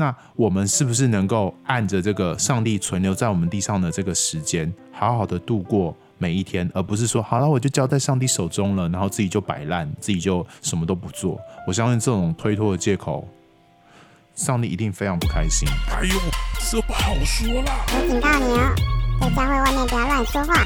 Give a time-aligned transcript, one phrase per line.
[0.00, 11.38] 那我们是不是能够按着这个上帝存留在我们地上的这个时间，好好的度过每一天，而不是说好了我就交在上帝手中了，然后自己就摆烂，自己就什么都不做。
[11.66, 13.28] 我相信这种推脱的借口，
[14.34, 15.68] 上帝一定非常不开心。
[15.90, 16.14] 哎呦，
[16.70, 17.84] 这不好说啦！
[17.88, 18.54] 我警告你
[19.20, 20.64] 哦，在教会外面不要乱说话。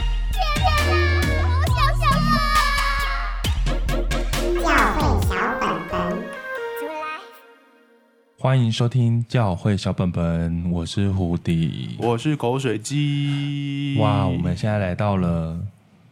[8.45, 13.96] 欢迎收听教会小本本，我是胡迪，我是口水鸡。
[13.98, 15.58] 哇，我们现在来到了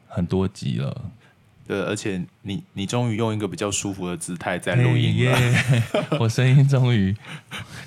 [0.09, 0.99] 很多集了，
[1.69, 7.15] 对，而且你你终于用一个比较舒服的姿态在录音了，hey, yeah, 我声音终于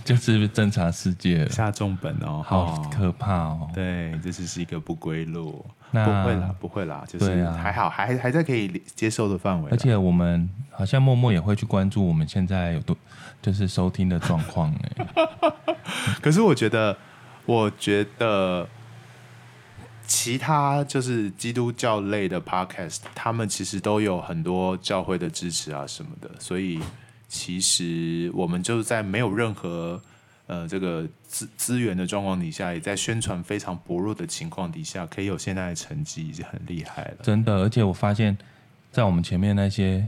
[0.04, 10.48] 就是正常世界了，下重本哦，好可怕哦，对，这是是一个不归路，那不会啦，不会啦，就是还好，啊、还还在可以接受的范围，而且我们
[10.78, 12.96] 好像默默也会去关注我们现在有多。
[13.42, 15.06] 就是收听的状况哎，
[16.20, 16.98] 可是我觉得，
[17.46, 18.68] 我觉得
[20.08, 26.80] 其他就是基督教类的 podcast，他们其实都有很多教会的支持啊什么的，所以
[27.28, 30.02] 其实我们就是在没有任何
[30.48, 37.18] 呃这个资资源的状况底下，也在宣传非常薄弱的情况底下，可以有现在的成绩，已经很厉害了。
[37.22, 38.36] 真的，而且我发现，
[38.92, 40.08] 在我们前面那些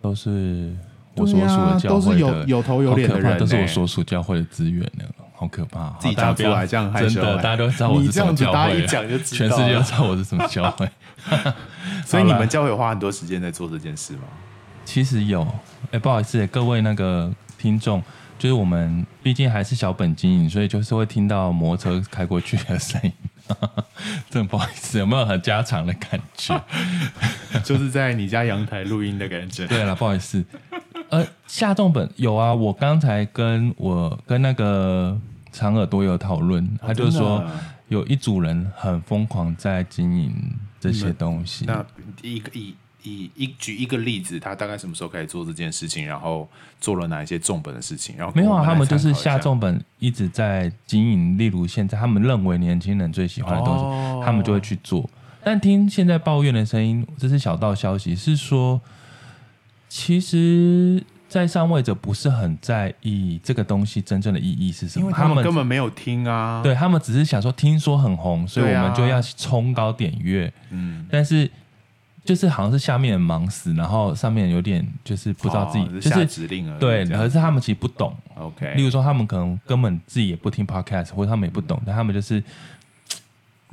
[0.00, 0.74] 都是。
[1.14, 5.90] 我所属的教会的，都是有有头有脸的人，欸，都是我所属教会的资源呢，好可怕！
[5.98, 10.88] 自己讲出来这样害羞，真的，大家都知道我是什么教会，一讲就全世界都知道我是什么教会。
[12.06, 14.20] 所以你们教会花很多时间在做这件事吗？
[14.84, 15.42] 其实有，
[15.86, 18.00] 哎、欸，不好意思，各位那个听众，
[18.38, 23.12] 就是我们毕竟还是小本经营，所以就是会听到摩托车开过去的声音。
[24.30, 26.60] 真不好意思，有没有很家常的感觉？
[27.64, 29.66] 就是在你家阳台录音的感觉。
[29.66, 30.44] 对了，不好意思。
[31.10, 35.18] 呃，下重本有啊，我刚才跟我跟那个
[35.52, 37.44] 长耳朵有讨论，他就说
[37.88, 40.34] 有一组人很疯狂在经营
[40.78, 41.64] 这些东西。
[41.66, 41.84] 那
[42.22, 46.06] 一个以以一举一个例子，他大概什么时候开始做这件事情？
[46.06, 46.48] 然后
[46.80, 48.16] 做了哪一些重本的事情？
[48.16, 51.38] 然后没有啊，他们就是下重本一直在经营。
[51.38, 55.08] 例如现在他们认为年轻人最喜欢的东西，哦、他们就会去做。
[55.42, 58.80] 但听现在抱怨的声音，这是小道消息，是说。
[59.90, 66.60] 其实，在上位者不是很在意这个东西真正的意义是什么，因为他们根本没有听啊。
[66.62, 70.52] 对，他们只是想说，听说很红，所以我们就要冲高点阅。
[70.68, 71.50] 嗯，但是
[72.28, 76.78] 就是好像是下面人忙死，然后上面有点就是不知道自己就是下指令了。
[76.78, 78.14] 对，可是他们其实不懂。
[78.34, 82.42] OK，例如说他们可能根本自己也不听 Podcast，或者他们也不懂，但他们就是。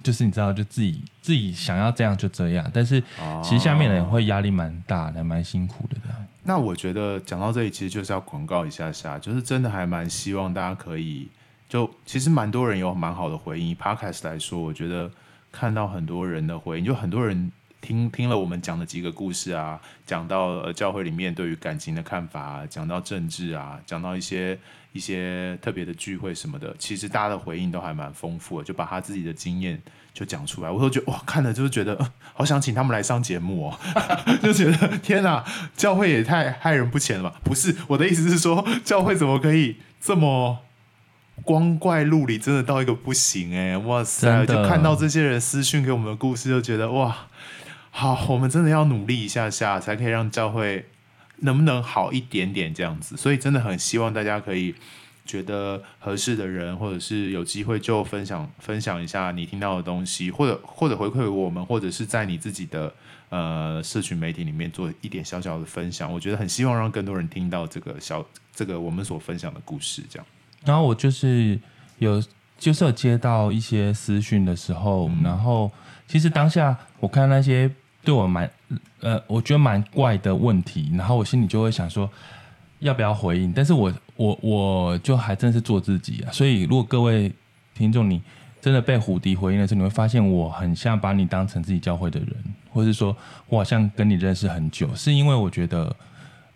[0.03, 3.01] 就是你知道，就自己自己想要这样就这样，但是
[3.41, 6.25] 其实下面的人会压力蛮大的，蛮辛苦的这样。
[6.44, 11.27] 那我觉得讲到这里，其实就是要广告一下下，就是真的还蛮希望大家可以，
[11.67, 13.69] 就其实蛮多人有蛮好的回应。
[13.69, 15.09] 以 Podcast 来说，我觉得
[15.51, 17.51] 看到很多人的回应，就很多人
[17.85, 24.57] 听听了我们讲的几个故事啊，讲到呃教会里面对于感情的看法啊，讲到政治啊，讲到一些。
[24.96, 29.78] 一些特别的聚会什么的，其实大家的回应都还蛮丰富的，就把他自己的经验
[30.13, 33.79] 就讲出来，我都觉得哇，看了就是觉得、呃、好想请他们来上节目哦，
[34.41, 35.44] 就觉得天哪，
[35.75, 37.41] 教会也太害人不浅了吧？
[37.44, 40.59] 不是，我的意思是说，教会怎么可以这么
[41.44, 44.45] 光怪陆离，真的到一个不行哎，哇塞！
[44.45, 47.28] 就看到这些人私讯给我们的故事，就觉得哇，
[47.97, 50.85] 好，我们真的要努力一下下，才可以让教会。
[51.39, 53.17] 能不能好一点点这样子？
[53.17, 54.73] 所以真的很希望大家可以
[55.25, 62.94] 觉得合适的人，或者是有机会就分享分享一下你听到的东西，或者或者回馈我们，或者是在你自己的
[63.28, 66.09] 呃社群媒体里面做一点小小的分享。
[66.12, 70.01] 我觉得很希望让更多人听到这个小这个我们所分享的故事。
[70.09, 70.25] 这样。
[70.63, 71.59] 然后我就是
[71.97, 72.23] 有
[72.57, 75.69] 就是有接到一些私讯的时候，嗯、然后
[76.07, 77.69] 其实当下我看那些。
[78.05, 78.49] 对我蛮，
[79.01, 82.09] 呃，我觉得蛮怪的问题，然后我心里就会想说，
[82.79, 83.51] 要不要回应？
[83.51, 86.31] 但是我我我就还真是做自己啊。
[86.31, 87.33] 所以如果各位
[87.74, 88.21] 听众你
[88.62, 92.30] 真的被胡迪回应的时候，你会发现我很像把你当成自己教会的人，
[92.69, 95.94] 或是说我好像跟你认识很久，是因为我觉得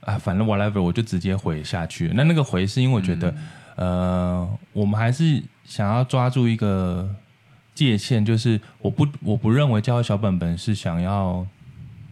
[0.01, 2.11] 啊，反正 whatever，我就直接回下去。
[2.13, 3.31] 那那个回是因为我觉得，
[3.75, 7.09] 嗯、呃，我们还是想要抓住一个。
[7.79, 11.45] 界限就是我不我不认为教会小本本是想要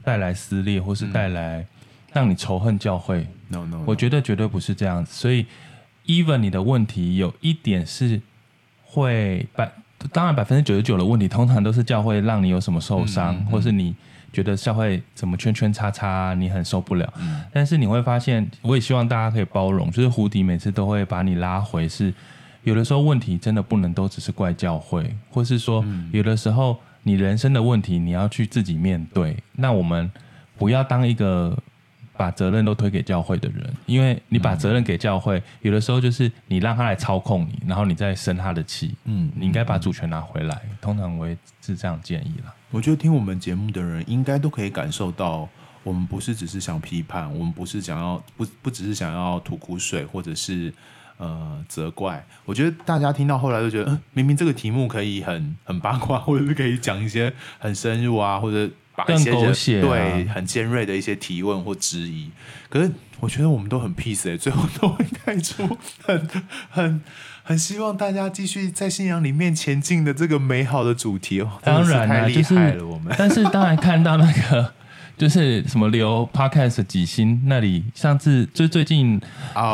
[0.02, 1.66] 带来撕裂，或是带来
[2.14, 3.28] 让你仇恨教会。
[3.50, 5.14] No no，我觉得绝对不是这样子。
[5.14, 5.46] 所以
[6.06, 8.22] ，even 你的问题有一点是
[8.84, 9.70] 会百，
[10.14, 13.94] 当然百分之九十九的问题通常都是教会让你有什么受伤，或是你
[14.32, 17.14] 觉得教会怎么圈圈叉叉，你很受不了。
[17.20, 22.14] 嗯、但是你会发现，我也希望大家可以包容，就是胡迪每次都会把你拉回，是
[22.68, 29.38] 有的时候问题真的不能都只是怪教会，或是说有的时候你人生的问题你要去自己面对。
[29.54, 30.12] 那我们
[30.58, 31.58] 不要当一个。
[32.20, 38.96] 把责任都推给教会的人，因为你把责任给教会，嗯、有的时候就是你让他来操控你，然后你再生他的气。
[39.04, 40.60] 嗯，你应该把主权拿回来。
[40.82, 42.52] 通常我也是这样建议啦。
[42.72, 45.48] 我觉得听我们节目的人应该都可以感受到，
[45.84, 50.74] 我们不是只是想批判，我们不是想要不不只是想要吐苦水，或者是
[51.18, 52.26] 呃责怪。
[52.46, 58.70] 我觉得大家听到后来都觉得，嗯、明明这个题目可以很很八卦，或者是可以讲一些很深入啊，或者。
[58.98, 59.32] 把一些
[59.80, 62.32] 对很尖锐的一些提问或质疑，
[62.68, 66.28] 可是我觉得我们都很 peace 哎、欸，最后都会带出很
[66.72, 67.00] 很
[67.44, 71.60] 很希望大家继续在信仰里面前进的这个美好的主题哦。
[71.62, 74.74] 当然厉害了我们， 但是当然看到那个
[75.18, 79.20] 就是什么留 podcast 几星那里，上次就最近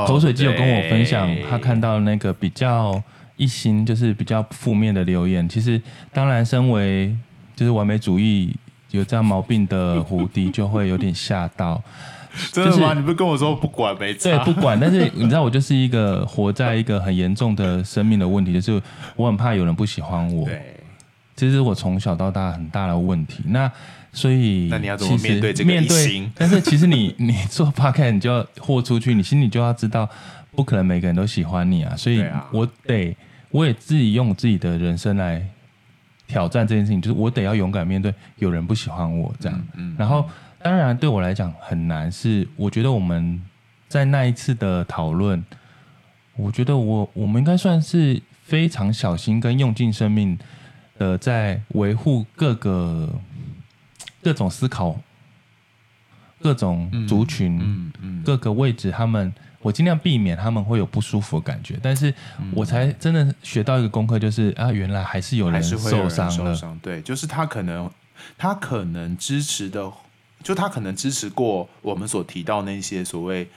[0.07, 3.01] 口水鸡有跟我分享，他看到那个比较
[3.35, 5.81] 一星就是比较负面的留言，其实
[6.11, 7.15] 当然身为
[7.55, 8.55] 就是完美主义。
[8.91, 11.81] 有这样毛病的胡迪就会有点吓到，
[12.53, 12.93] 真的吗？
[12.93, 14.37] 你不是跟我说不管没差？
[14.37, 14.79] 对，不管。
[14.79, 18.79] 但是 你知道，我就是一个活在一个很严重的生命的问题，就是
[19.15, 20.45] 我很怕有人不喜欢我。
[20.45, 20.75] 对，
[21.35, 23.41] 这是我从小到大很大的问题。
[23.47, 23.71] 那
[24.13, 26.31] 所以，那你要怎么面对这个一星？
[26.35, 30.07] 但是其实你 你做 podcast 你就要豁出去，你心里就要知道，
[30.51, 31.95] 不可能每个人都喜欢你啊。
[31.97, 33.13] 所以我得，
[33.51, 35.45] 我也自己用我自己的人生来。
[36.25, 39.67] 挑战这件事情，就是我得要勇敢面对，有人不喜欢我这样。
[39.75, 40.27] 嗯，嗯，然后
[40.57, 43.39] 当然对我来讲很难，是我觉得我们
[43.87, 45.43] 在那一次的讨论，
[46.37, 50.39] 我觉得我我们应该算是非常小心跟用尽生命
[50.97, 53.13] 的在维护各个
[54.23, 54.99] 各种思考、
[56.41, 59.33] 各种族群、嗯嗯嗯、各个位置他们。
[59.63, 62.13] 我尽量避免他们会有不舒服的感觉，但是
[62.51, 66.77] 我才真的学到一个功课，就是啊，原来还是有人受伤了。
[66.81, 67.89] 对，就是他可能
[68.37, 69.89] 他可能支持的，
[70.43, 73.47] 就他可能支持过我们所提到那些所谓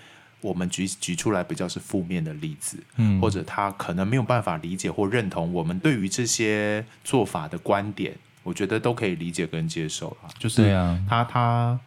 [0.41, 8.15] 我们举举出来比较是负面的例子，嗯，或者他可能没有办法理解或认同我们对于这些做法的观点，
[8.47, 10.31] 我觉得都可以理解跟接受啊。
[10.39, 10.73] 就是
[11.07, 11.79] 他他。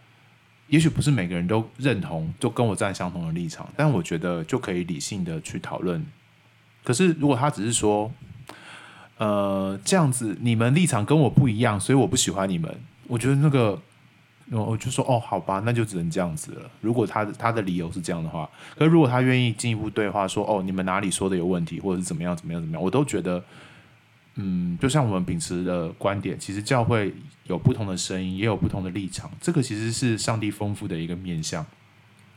[0.68, 6.06] 也许不是每个人都认同，就跟我站相同的立场，但我觉得就可以理性的去讨论。
[6.84, 8.12] 可是如果他只是说，
[9.18, 12.72] 呃，这样子你们立场跟我不一样，所以我不喜欢你们，
[13.08, 13.82] 我觉得那个，
[14.52, 16.70] 我就说哦，好吧，那就只能这样子了。
[16.82, 18.48] 如果他的他的理由是这样的话，
[18.78, 23.44] 可是如果他愿意进一步对话，说哦，你们哪里说的有问题，或者是怎么样怎么样怎么样，我都觉得。
[24.42, 27.14] 嗯，就像我们秉持的观点，其实教会
[27.48, 29.30] 有不同的声音，也有不同的立场。
[29.42, 31.66] 这个其实是上帝丰富的一个面向。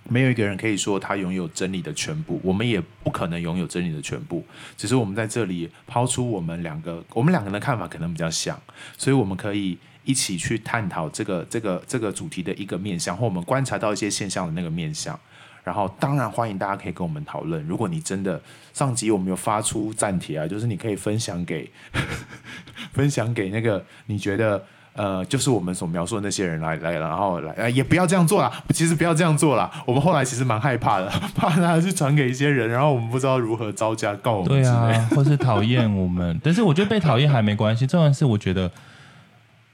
[0.08, 4.44] 没有一个人可以说他拥有真理的全部，我们也不可能拥有真理的全部。
[4.76, 8.60] 只是我们在这里抛出我们两个，我们两个人的看法可能比较像，
[8.98, 15.16] 所以我们可以一起去探讨这个这个这个主题的一个面向，或我们观察到一些现象的那个面向。
[15.64, 17.64] 然后，当然欢迎大家可以跟我们讨论。
[17.66, 18.40] 如果你真的
[18.72, 21.70] 上集我们有发出赞帖啊，就是你可以分享给
[22.92, 24.62] 分享给那个你觉得
[24.94, 28.52] 呃，就是我们所描述的那些人来来，然后来也不要这样做啦。
[28.70, 29.70] 其实不要这样做啦。
[29.86, 34.48] 我们后来其实蛮害怕的， 怕他去传给一些人，然后我们不知道如何招架告我们。
[34.48, 36.38] 对啊，或是讨厌我们。
[36.42, 38.70] 但是我觉得被讨厌还没关系， 重要是我觉得。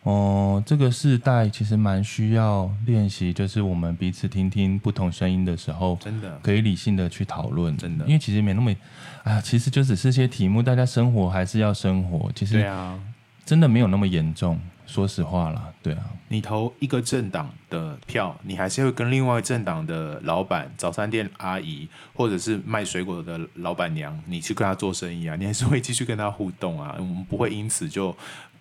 [0.09, 8.75] 哦，这个世代其实蛮需要练习，就是我们彼此听听不同声音的时候，真的可以理性的去讨论，真的，因为其实没那么，
[9.25, 12.99] 哎呀，其实就只是些题目，大家生活还是要生活，其实对啊，
[13.45, 28.17] 真的没有那么严重，说实话啦，对啊，你投一个政党的票，你还是会跟另外政党的老板、早餐店阿姨，或者是卖水果的老板娘，你去跟他做生意啊，你还是会继续跟他互动啊，我们不会因此就。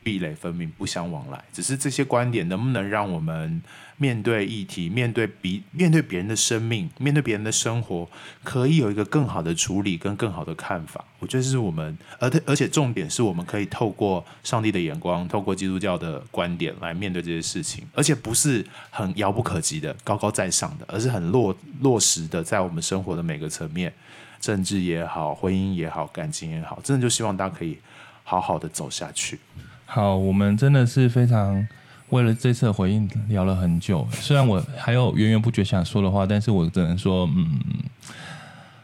[0.08, 1.44] 壁垒分明，不相往来。
[1.52, 3.62] 只是这些观点能不能让我们
[3.98, 8.10] 面对议题、面对别、面对别人的生命、面对别人的生活，
[8.42, 11.04] 可以有一个更好的处理跟更好的看法？
[11.20, 23.92] 我觉得是我们，而而且重点是我们可以透过上帝的眼光，透过基督教的观点来面对这些事情，而且不是很遥不可及的、高高在上的，而是很落落实的，在我们生活的每个层面，
[24.40, 27.78] 政治也好、婚姻也好、感情也好，真的就希望大家可以
[28.24, 29.40] 好好的走下去。
[29.90, 31.66] 好，我们真的是非常
[32.10, 34.06] 为了这次的回应聊了很久。
[34.12, 37.58] 虽然我还有源源不绝想说的话，但是我只能说，嗯，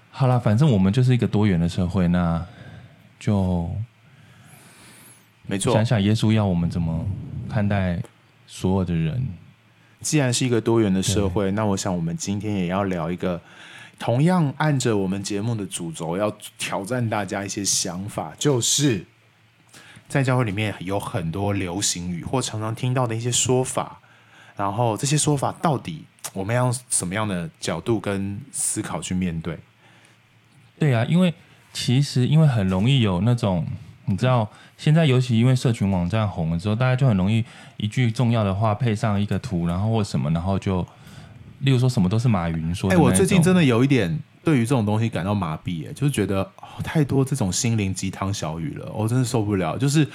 [0.09, 2.43] 好了，反正我们就是一个多元的社会，那
[3.19, 3.69] 就
[5.45, 5.73] 没错。
[5.73, 7.05] 想想耶稣要我们怎么
[7.49, 8.01] 看待
[8.47, 9.27] 所有的人，
[9.99, 13.41] 既然是一个多元的社会，那我想我们今天也要聊一个
[13.99, 19.05] 同样按着我们节目的主轴，要挑战大家一些想法，就是
[20.13, 23.99] 在教会里面有很多流行语或常常听到的一些说法，
[24.55, 29.57] 然后这些说法到底 我们要用什么样的角度跟思考去面对？
[30.77, 31.33] 对啊，因为
[31.73, 33.65] 其实因为很容易有那种。
[34.05, 37.41] 你知道，现在尤其因为社群网站红了之后，大家就很容易
[37.77, 40.85] 一句重要的话配上一个图，然后或什么，然后就，
[41.59, 42.95] 例如说什么都是马云说的。
[42.97, 49.77] 哎、欸，我最近真的有一点对于这种东西感到麻痹，哎，就是觉得、哦、太多这种心灵鸡汤小语了，我真的受不了。
[49.77, 50.07] 就是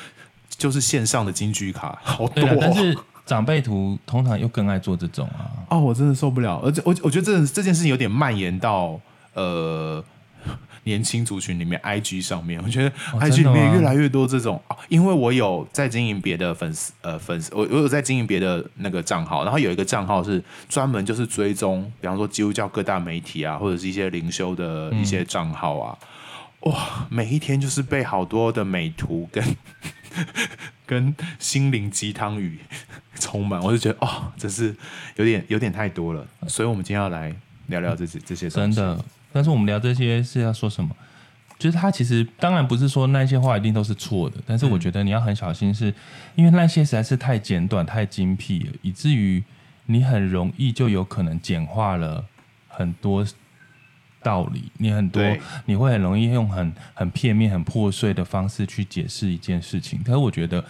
[0.48, 5.50] 就是线上的金句卡好多，但是长辈图通常又更爱做这种啊。
[5.70, 9.00] 哦，我真的受不了，而且我我觉得这这件事情有点蔓延到
[9.34, 10.04] 呃。
[10.88, 12.90] 年轻族群里面，IG 上面，我觉得
[13.20, 25.98] IG 里面越来越多这种，哦、因为我有在经营别的粉丝，呃，粉丝，我我有在经营别的那个账号，然后有一个账号是专门就是追踪，比方说基督教各大媒体啊，或者是一些灵修的一些账号啊，
[26.60, 29.44] 哇、每一天就是被好多的美图跟
[30.86, 32.58] 跟心灵鸡汤语
[33.20, 34.74] 充满，我就觉得哦，这是
[35.16, 37.34] 有点有点太多了，所以我们今天要来
[37.66, 39.04] 聊聊这些这些东西，真的。
[39.32, 40.90] 但是我们聊这些是要说什么？
[41.58, 45.94] 就是他其实当然不是说那些话一定都是错的，但是我觉得你要很小心是，是
[46.36, 49.42] 因为那些实在是太简短、太精辟了，以至于
[49.86, 52.24] 你很容易就有可能简化了
[52.68, 53.26] 很多
[54.22, 54.70] 道理。
[54.78, 55.22] 你很多
[55.66, 60.02] 你会很容易用很很片面、很破碎的方式去解释一件事情。
[60.02, 60.64] 可是我觉得。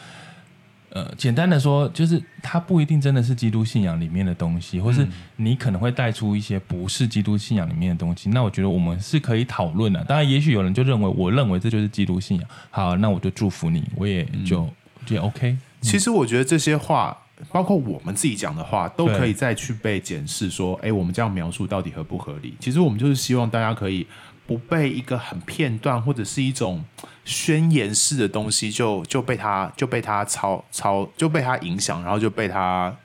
[0.91, 8.31] 呃，简单的说，就是它不一定真的是基督信仰里面的东西，或是你可能会带出一些不是基督信仰里面的东西。
[8.31, 10.03] 那我觉得我们是可以讨论的。
[10.05, 12.49] 当然，也许有人就认为，我认为这就是基督信仰。
[12.71, 14.67] 好，那我就祝福你，我也就
[15.05, 15.57] 就 OK。
[15.83, 17.17] 其实我觉得这些话，
[17.53, 22.55] 包括我们自己讲的话，都可以再去被检视，说，哎，我们这样描述到底合不合理？
[22.59, 24.07] 其实我们就是希望大家可以。
[24.49, 26.83] 不被一个很片段或者是一种
[27.23, 32.97] 宣言式的东西就就被他就被他操操就被他影响，然后就被他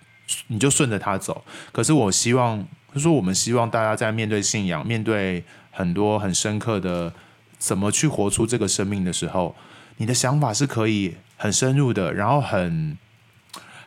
[0.48, 1.44] 你就顺着他走。
[1.74, 7.14] 可是我希望，就说我们希望大家在面对信仰、面对很多很深刻的
[7.58, 9.54] 怎么去活出这个生命的时候，
[9.98, 12.98] 你的想法是可以很深入的，然后很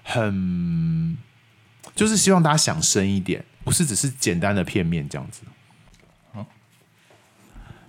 [0.03, 1.17] 很
[1.95, 5.41] 就是希望大家想深一点，不是只是简单的片面这样子。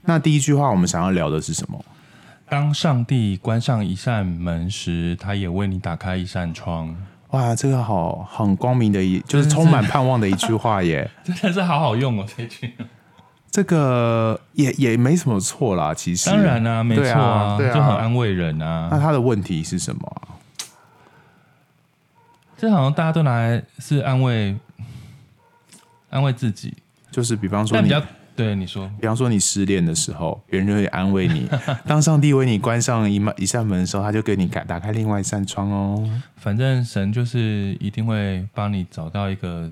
[0.10, 1.84] 那第一句话，我们想要聊的是什么？
[2.48, 6.96] 当上帝关上一扇门时，他也为你打开一扇窗。
[7.32, 11.12] 哇，这个好很光明的一，就是充满盼望的一句话耶！
[11.26, 12.74] 真的是好好用哦，这句。
[13.52, 16.30] 这个也也没什么错啦，其实。
[16.30, 18.88] 当然啊，没错啊，对啊，就很安慰人啊。
[18.90, 20.40] 那他的问题是什么啊？
[22.58, 24.56] 这好像大家都拿来是安慰，
[26.10, 26.74] 安慰自己，
[27.12, 27.94] 就是比方说你。
[28.38, 31.46] 对你说，比方说你失恋的时候，别人就会安慰你。
[31.86, 36.08] 当上帝为你关上一一扇门的时候，他就给你开打开另外一扇窗哦。
[36.36, 39.70] 反正神就是一定会帮你找到一个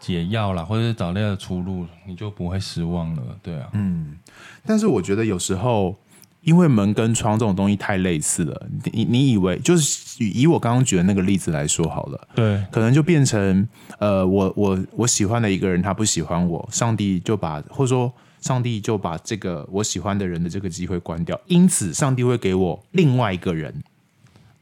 [0.00, 3.22] 解药啦，或者是找那个出路，你就不会失望了。
[3.40, 4.18] 对啊，嗯。
[4.66, 5.96] 但是我觉得有时候。
[6.44, 13.66] 因为门跟窗这种东西太类似了，你你以为就是以我刚刚举的那个例子来说好了，对，可能就变成
[13.98, 23.74] 呃，我我我喜欢的一个人他不喜欢我，上帝就把或者说上帝就把这个我喜欢的人的这个机会关掉，因此上帝会给我另外一个人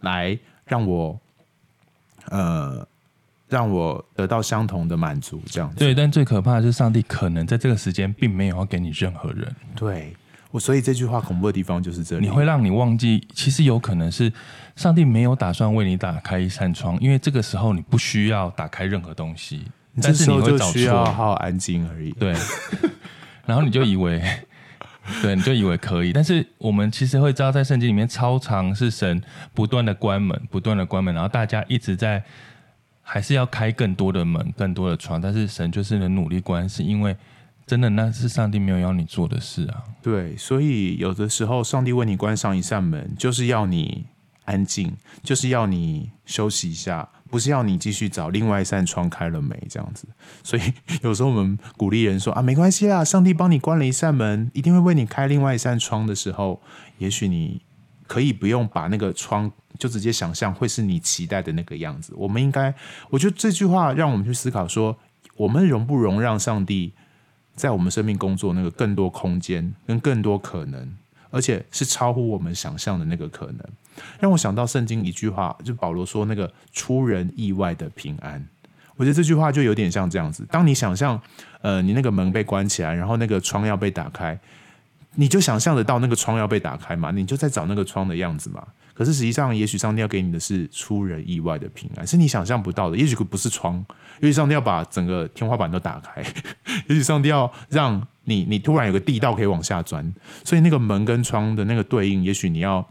[0.01, 1.19] 来让我
[2.31, 2.87] 呃
[3.49, 5.79] 让我得到相同的满足，这样子。
[5.79, 10.15] 对，但最可怕的是上帝可能在这个时间并没有要给你任何人，对。
[10.53, 14.31] 我所以这句话恐怖的地方就是这里，你会让你忘记，其实有可能是
[14.77, 19.63] 上帝没有打算为你打开一扇窗，因为这个时候你不需要打开任何东西，
[20.03, 22.13] 但是你会找需要好好安静而已。
[22.13, 22.35] 对，
[23.47, 24.23] 然后你就以为，
[25.23, 29.23] 对，你就以为可以，但是我们其实会知道，在圣经里面超常是神
[29.55, 32.23] 不断的关门，不断的关门，然后大家一直在
[33.01, 37.17] 还是要开更多的门，更多的窗，但是神就是能努力关，是因为。
[37.73, 39.83] 真的，那是上帝没有要你做的事啊。
[40.03, 44.05] 对，所以有的时候，上帝为你关上一扇门，就是要你
[44.45, 50.07] 安静，就是要你休息一下，不是要你继续找另外一扇窗开了没这样子。
[50.45, 50.63] 所以
[51.01, 56.61] 有时候我们鼓励人说啊，没关系啦，上帝帮你关了一扇门，一定会为你开另外一扇窗的时候，
[56.99, 57.63] 也许你
[58.07, 62.13] 可以不用把那个窗就直接想象会是你期待的那个样子。
[62.19, 62.75] 我们应该，
[63.09, 64.99] 我觉得这句话让我们去思考说，
[65.37, 66.93] 我们容不容让上帝。
[67.55, 70.97] 在我们生命工作那个更多空间跟更多可能，
[71.31, 73.59] 而且是超乎我们想象的那个可能，
[74.19, 78.47] 让我想到圣经一句话，就保罗说那个出人意外的平安。
[78.97, 81.21] 我觉得这句话就有点像这样子：当你想象，
[81.61, 84.39] 呃，你那个门被关起来，然后那个窗要被打开，
[85.15, 87.11] 你就想象得到那个窗要被打开嘛？
[87.11, 88.67] 你就在找那个窗的样子嘛？
[89.03, 92.97] 可是实际上，也许上帝要给你的是出人意外的平安，是你想象不到的。
[92.97, 93.85] 也许不是窗，
[94.21, 96.23] 也许上帝要把整个天花板都打开，
[96.87, 100.15] 也许上帝要让你，你突然有个地道可以往下钻。
[100.45, 102.87] 所以那个门跟窗的那个对应，也许你要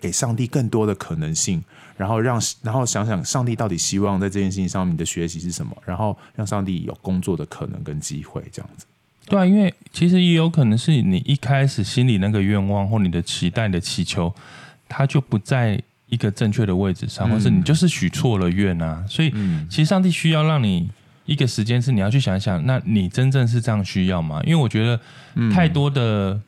[0.00, 1.62] 给上帝更多的可能性。
[1.96, 8.86] 然后让，然后想想上帝到底希望在这件事情上面你的学习是什么，然后让上帝有工作的可能跟机会，这样子。
[9.26, 14.34] 对啊，因为其实也有可能是你一开始心里那个愿望或你的期待的祈求，
[14.92, 19.04] 它就不在一个正确的位置上，或是你就是许错了愿啊。
[19.08, 19.30] 所以，
[19.68, 20.90] 其实上帝需要让你
[21.24, 24.40] 一个时间是你要去想想，那你真正是这样需要吗？
[24.44, 25.00] 因为我觉得
[25.52, 26.40] 太多的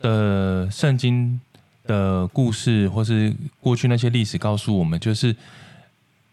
[0.00, 1.40] 的圣经。
[1.84, 5.34] 的故事，或是过去那些历史告诉我们，就是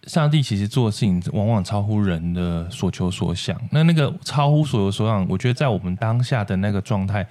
[0.04, 3.60] 上帝其实做的事情往往超乎人的所求所想。
[3.72, 7.26] 那那个超乎所求所想，我觉得在我们当下的那个状态，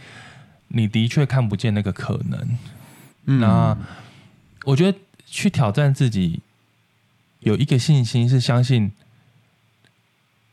[0.66, 2.58] 你的确看不见那个可能。
[3.26, 3.78] 嗯，那
[4.65, 6.41] 我觉得去挑战自己，
[7.41, 8.93] 有一个信心是相信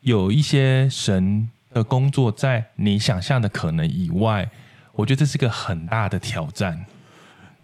[0.02, 4.50] 有一些神的工作在你想象的可能以外，
[4.94, 6.86] 我觉得这是个很大的挑战。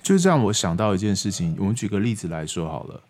[0.03, 3.01] 就是让我想到一件事情，我们举个例子来说好了。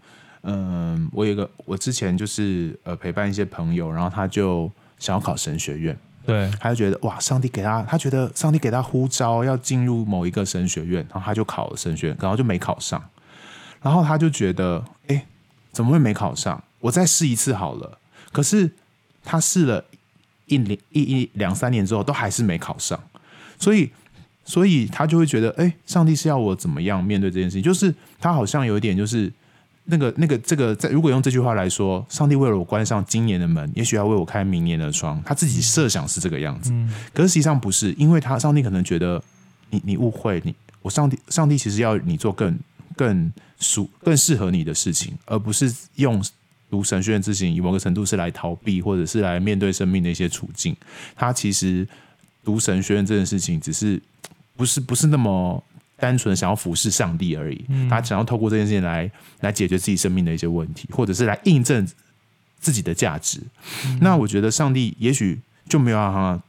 [0.43, 4.69] 嗯，我有一个，我之前就是呃陪伴一些朋友，然后他就
[4.99, 13.01] 想要考神学院，对，他就觉得哇，上帝给他，他觉得上帝给他呼召要进入某一个神学院，然后他就考了神学院，然后就没考上，
[13.81, 15.25] 然后他就觉得，哎，
[15.71, 16.63] 怎么会没考上？
[16.79, 17.97] 我再试一次好了。
[18.31, 18.71] 可是
[19.23, 19.83] 他试了
[20.45, 23.01] 一年一一两三年之后，都还是没考上，
[23.59, 23.91] 所以。
[24.43, 27.61] 所以他就会觉得，哎、欸，上帝是要我怎么样面对这件事情？
[27.61, 29.31] 就是他好像有一点，就是
[29.85, 35.21] 那个、那个、这个，在如果用这句话来说，上帝为了我关上今年的门，也许要为我开明年的窗。
[35.23, 36.73] 他自己设想是这个样子，
[37.13, 39.23] 可是实际上不是，因为他上帝可能觉得
[39.69, 42.59] 你你误会你，我上帝上帝其实要你做更
[42.97, 46.21] 更属更适合你的事情，而不是用
[46.69, 50.75] 读神学院之行以某个程度是来逃避或者是来面对生命的一些处境。
[51.15, 51.87] 他其实
[52.43, 54.01] 读神学院这件事情只是。
[54.57, 55.63] 不是不是那么
[55.97, 59.09] 单纯想要服侍上帝而已，他想要透过这件事情来
[59.39, 61.87] 来解决自己生命的一些问题，或者是来印证
[62.59, 63.41] 自己的价值。
[64.01, 66.43] 那我觉得上帝也许就没有让他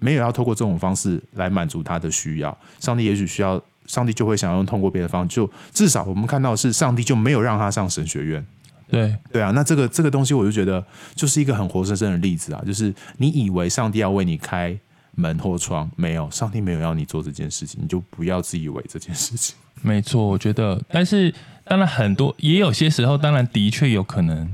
[0.00, 2.58] 没有要透过这种方式来满足他的需要。
[2.80, 8.44] 上帝也许需要，上帝就会想要用通过别的方式，就至少我们看到的是上帝就没有让他上神学院。
[8.88, 14.78] 对对啊，那这个这个东西我就觉得就是一个很活生生的例子啊，就是你以为上帝要为你开。
[15.16, 19.54] 门或窗没有，上帝没有要你做这件事情，你就不要自以为这件事情。
[19.80, 24.50] 没错，我觉得，但是当然很多也有些时候，当然的确有可能，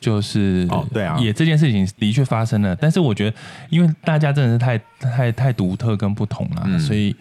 [0.00, 2.74] 就是哦，对啊，也这件事情的确发生了。
[2.74, 3.36] 但是我觉得，
[3.68, 7.14] 因为大家真的是太太太独特跟不同了，嗯，所以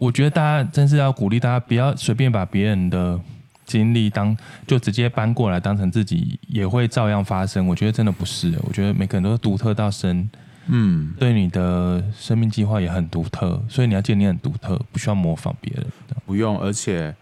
[0.00, 3.20] 我觉得大家真是要鼓励大家不要随便把别人的
[3.66, 4.34] 经历当
[4.66, 7.66] 就直接搬过来当成自己也会照样发生。
[7.66, 10.28] 我觉得真的不是，我觉得每个人都是独特到深。
[10.72, 15.86] 嗯，对你的生命计划也很独特，所以你要建立很独特，不需要模仿别人。
[16.24, 17.14] 不用，而且，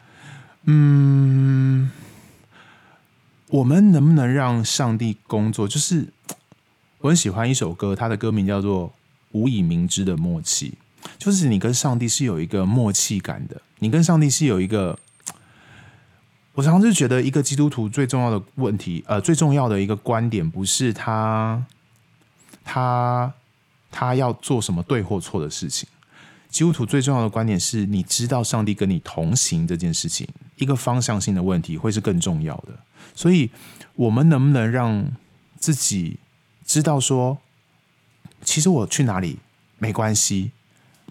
[0.64, 1.90] 嗯，
[3.48, 5.66] 我们能不能让上帝工作？
[5.66, 6.12] 就是
[7.00, 8.88] 我很喜欢一首歌，它的歌名叫做
[9.32, 10.70] 《无以明知的默契》，
[11.16, 14.98] 就是你跟上帝是有一个默契感的，你跟上帝是有一个。
[16.54, 21.64] 我常常就觉得，一个基督徒最重要的问题，呃，最重要的一个观点，不是他。
[22.70, 23.32] 他
[23.90, 25.88] 他要做什么对或错的事情？
[26.50, 32.78] 基督徒最重要的观点是你知道上帝跟你同行这件事情，一个方向性的问题会是更重要的。
[33.14, 33.50] 所以，
[33.94, 35.10] 我们能不能让
[35.58, 36.18] 自己
[36.66, 37.38] 知道说，
[38.42, 39.38] 其实我去哪里
[39.78, 40.50] 没关系。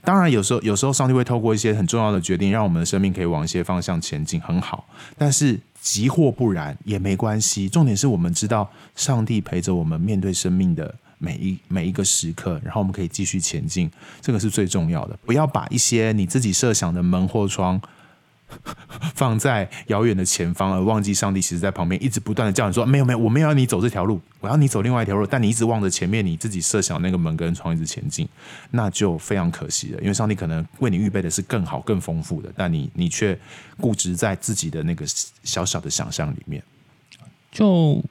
[0.07, 4.87] 当然，有时候有时候上帝会透过一些很重要的决定，让我们的生命可以往一些方向前进，很好。
[5.17, 7.67] 但是，即或不然也没关系。
[7.67, 10.95] 重点是我们知道上帝陪着我们面对生命的。
[11.19, 13.89] 每一每一个时刻，然后我们可以继续前进，
[14.21, 15.17] 这个是最重要的。
[15.25, 17.81] 不要把一些你自己设想的门或窗
[19.13, 28.27] 放在遥远的前方，而忘记上帝其实在旁边一直不断的叫你说：“没有没有，我没有要你走这条路，我要你走另外一条路。”但你一直望着前面你自己设想那个门跟窗一直前进，
[28.71, 30.01] 那就非常可惜了。
[30.01, 33.37] 因为上帝可能为你预备的是更好、更丰富的，但你你却
[33.79, 35.05] 固执在自己的那个
[35.43, 36.63] 小小的想象里面。
[37.51, 38.03] 就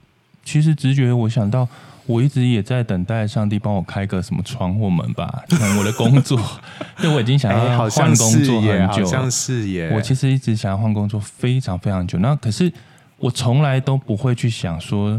[0.44, 1.66] 其实直觉，我想到。
[2.06, 5.42] 我一直也在等待上帝帮我开个什么窗或门吧。
[5.78, 6.40] 我的工作，
[6.98, 9.04] 对，我已经想要换工作很久了。
[9.04, 12.18] 像是耶，我其实一直想要换工作非常非常久。
[12.18, 12.72] 那可是
[13.18, 15.10] 我从来都不会去想说，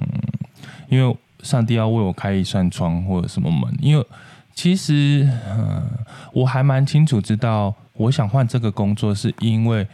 [0.00, 0.08] 嗯，
[0.88, 3.74] 因为上帝要为我开一扇窗或者什么门。
[3.80, 4.06] 因为
[4.54, 5.82] 其实，嗯，
[6.32, 9.86] 我还蛮清楚知道，我想换这个工作是因为。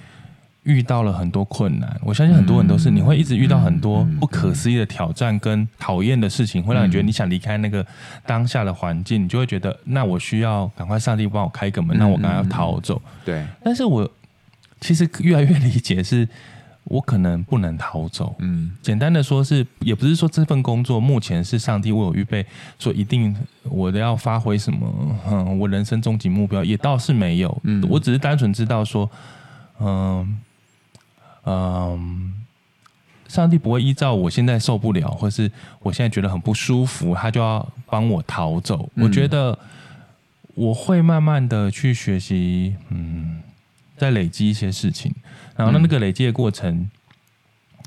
[0.64, 7.84] 遇到了很多困难，我相信很多人都是，你会一直遇到很多不可思议的挑战跟讨厌的事情，会让你觉得你想离开那个
[8.26, 13.00] 当下的环境，你就会觉得那我需要赶快上帝帮我开个门，那我赶快要逃走。
[13.24, 14.08] 对，但是我
[14.80, 16.28] 其实越来越理解，是
[16.84, 18.36] 我可能不能逃走。
[18.40, 22.44] 嗯，简单的说是，也不是说这份工作目前是上帝为我预备，
[22.78, 27.58] 说一定我都要发挥什么，嗯，我人生终极目标也倒是没有。
[27.64, 29.10] 嗯，我只是单纯知道说，
[29.80, 30.38] 嗯。
[31.50, 32.32] 嗯，
[33.26, 38.88] 上帝不会依照我现在受不了，或是我现在觉得很不舒服，他就要帮我逃走。
[38.94, 39.58] 嗯、我觉得
[40.54, 43.40] 我会慢慢的去学习，嗯，
[43.96, 45.12] 再累积一些事情，
[45.56, 46.88] 然后那那个累积的过程，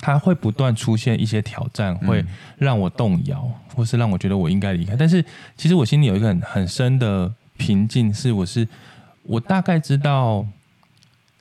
[0.02, 2.26] 它会不断出现一些挑战，会
[2.58, 4.96] 让我动摇，或是让我觉得我应该离开。
[4.96, 5.24] 但是
[5.56, 8.68] 其实我心里有一个很很深的平静，是我是
[9.24, 10.46] 我大概知道，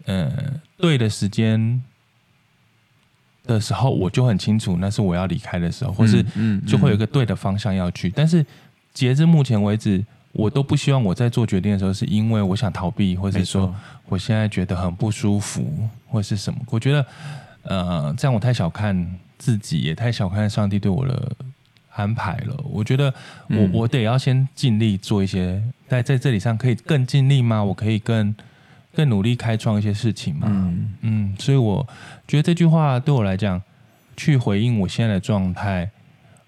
[0.07, 1.83] 嗯，对的时间。
[3.45, 6.25] 的时候，我就很清楚那是我要离开的时候，或是
[6.67, 8.09] 就会有一个对的方向要去。
[8.11, 8.45] 但是
[8.95, 13.75] 截至目前为止，我都不希望我在做决定的时候，是因为我想逃避，或者说
[14.09, 16.59] 我现在觉得很不舒服，或是什么。
[16.71, 17.07] 我觉得，
[17.63, 21.33] 呃，这样我太小看自己，也太小看上帝对我的
[21.95, 22.57] 安排了。
[22.65, 23.13] 我觉得
[23.49, 27.63] 我，我我得要先尽力做一些，在在这里上可以更尽力吗？
[27.63, 28.35] 我可以更。
[28.95, 31.87] 更努力开创一些事情嘛，嗯，嗯，所以我
[32.29, 33.61] 觉得这句话对我来讲，
[34.17, 35.91] 去回应我现在的状态，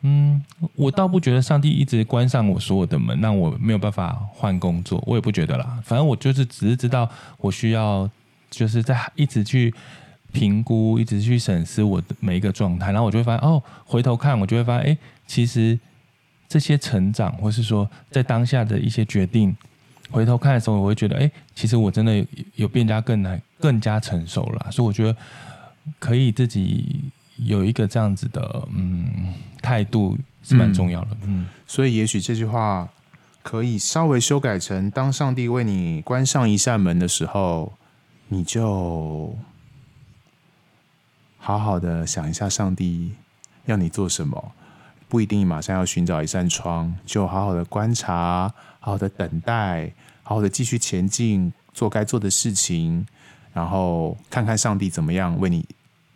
[0.02, 0.42] 嗯，
[0.74, 5.78] 我倒不觉得上帝一直关上我所有的门，让我没有办法换工作，我也不觉得啦。
[5.82, 8.08] 反正我就是只是知道我需要，
[8.50, 9.72] 就是在一直去
[10.32, 15.78] 评估，一直去审视我的每一个状态，然后我就会发现，哦，回头看我就会发现，哎，其实
[16.46, 19.56] 这些成长，或是说在当下的一些决定。
[20.10, 24.70] 回头看的时候，我会觉得，哎、欸，其实我真的有变加更难、更加成熟了。
[24.70, 25.16] 所以我觉得
[25.98, 27.04] 可以自己
[27.36, 31.08] 有一个这样子的嗯态度是蛮重要的。
[31.22, 32.88] 嗯，嗯，所以也许这句话
[33.42, 37.72] 可以稍微修改成：当上帝为你关上一扇门的时候，
[38.28, 39.36] 你就
[41.38, 43.12] 好好的想一下，上帝
[43.64, 44.52] 要你做什么。
[45.14, 49.92] 不一定马上要寻找一扇窗，就好好的观察，好好的等待，
[50.24, 53.06] 好好的继续前进，做该做的事情，
[53.52, 55.64] 然后看看上帝怎么样为你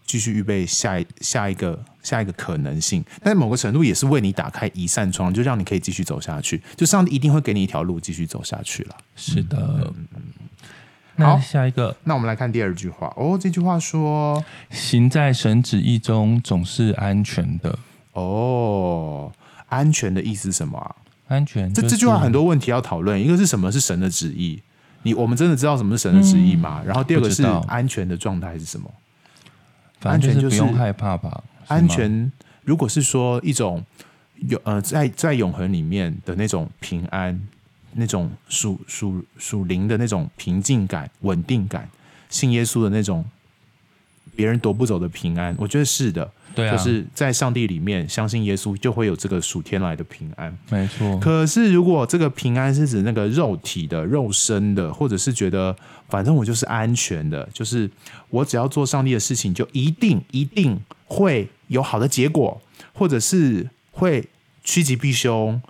[0.04, 3.04] 继续预备下一下一个下一个可能性。
[3.22, 6.60] 但某个程度也是为你打开一扇窗，就让你可以继续走下去。
[6.74, 8.96] 就上帝一定会给你一条路继续走下去了。
[9.14, 9.56] 是的。
[9.86, 10.08] 嗯
[11.18, 13.14] 嗯、好，下一个，那我们来看第二句话。
[13.16, 17.78] 哦，这句话说：“行在神旨意中，总是安全的。”
[18.12, 19.32] 哦，
[19.68, 20.96] 安全的意思是什么啊？
[21.28, 23.20] 安全，这这句话很多问题要讨论。
[23.20, 24.62] 一个是什么是神的旨意？
[25.02, 26.80] 你我们真的知道什么是神的旨意吗？
[26.82, 28.90] 嗯、然后第二个是安全的状态是什么？
[30.00, 31.44] 安全就是不用害怕吧？
[31.66, 32.32] 安全
[32.64, 33.84] 如果是说一种
[34.48, 37.38] 永呃在在永恒里面的那种平安，
[37.92, 41.88] 那种属属属灵的那种平静感、稳定感，
[42.30, 43.24] 信耶稣的那种
[44.34, 46.32] 别人夺不走的平安，我觉得是的。
[46.58, 50.52] 对啊，就是在上帝里面相信耶稣，就会有这个属天来的平安。
[50.70, 51.16] 没错。
[51.20, 55.76] 可是如果这个平安是指那个肉体的、肉身的，或者是觉得
[56.08, 57.88] 反正我就是安全的，就是
[58.30, 62.60] 我只要做上帝的事情，就一定一定会有好的结果，
[62.92, 64.28] 或者是会
[64.64, 65.62] 趋吉避凶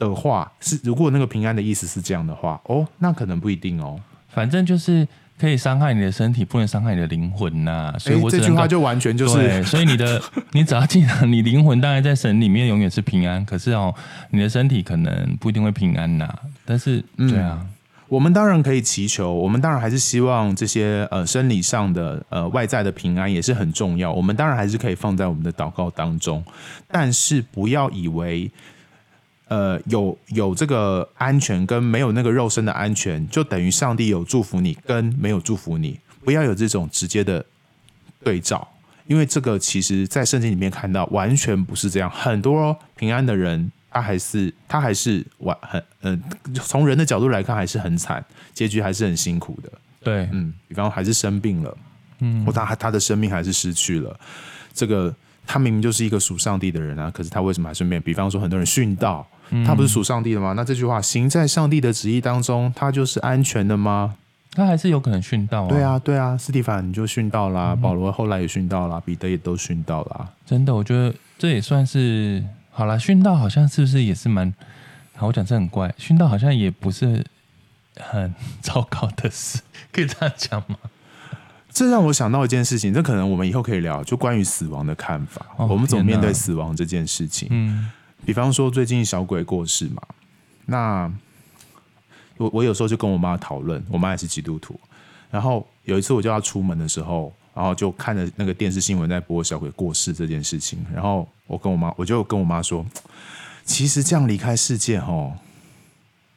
[0.00, 4.00] 的话，是如果那个平安的意思是这样的话，哦，那可能不一定哦。
[4.28, 5.06] 反正就是。
[5.38, 7.98] 可以伤害你的身体，不能伤害你的灵魂呐、啊。
[7.98, 13.44] 所以我、欸、这句话就完全就是，所以你的， 你只要记得，你灵魂当然在神里面永远是平安。
[13.44, 13.94] 可是哦，
[14.30, 16.32] 你的身体可能不一定会平安呐。
[16.64, 17.68] 但是，对啊、嗯，
[18.08, 24.12] 我们当然可以祈求，我们当然还是希望这些呃生理上的呃外在的平安也是很重要。
[24.12, 26.44] 我们当然还是可以放在我们的祷告当中，
[26.88, 28.50] 但是不要以为。
[29.48, 37.44] 呃，有有这个安全跟没有那个肉身的安全，就等于上帝有祝福你跟没有祝福你，不要有这种直接的
[38.22, 38.66] 对照，
[39.06, 49.70] 因为这个其实在圣经里面看到完全不是这样，很多平安的人他还是他还是完很嗯、呃，从人的角度来看还是很惨，结局还是很辛苦的。
[50.02, 51.76] 对，嗯，比方还是生病了，
[52.20, 54.18] 嗯，或他他的生命还是失去了
[54.72, 55.14] 这个。
[55.46, 58.00] 他明明就是一个属上帝的人啊，可是他为什么还顺便？
[58.00, 59.28] 比方说，很多人殉道，
[59.64, 60.54] 他不是属上帝的吗？
[60.56, 64.16] 那这句话“行在上帝的旨意当中”，他就是安全的吗？
[64.52, 65.68] 他还是有可能殉道啊。
[65.68, 70.28] 对啊，对啊，斯蒂凡你就殉道啦，保罗后来也殉道啦，彼得也都殉道啦。
[70.46, 74.54] 真的，我觉得这也算是好了，殉道好像是不是也是蛮……
[75.16, 77.24] 好，我讲这很怪，殉道好像也不是
[77.96, 79.60] 很糟糕的事，
[79.92, 80.76] 可以这样讲吗？
[81.70, 87.48] 这让我想到一件事情，这可能我们以后可以聊，就关于死亡的看法，哦、我们怎么面对死亡这件事情。
[87.50, 87.90] 嗯，
[88.24, 90.02] 比方说最近小鬼过世嘛，
[90.66, 91.12] 那
[92.36, 94.78] 我我有时候就跟我妈讨论，我妈也是基督徒，
[95.30, 97.32] 然后有一次我叫她出门的时候。
[97.54, 102.84] 然后就看着那个电视新闻在播小鬼过世这件事情，然后我跟我妈，我就跟我妈说，
[103.64, 105.32] 其实这样离开世界哦，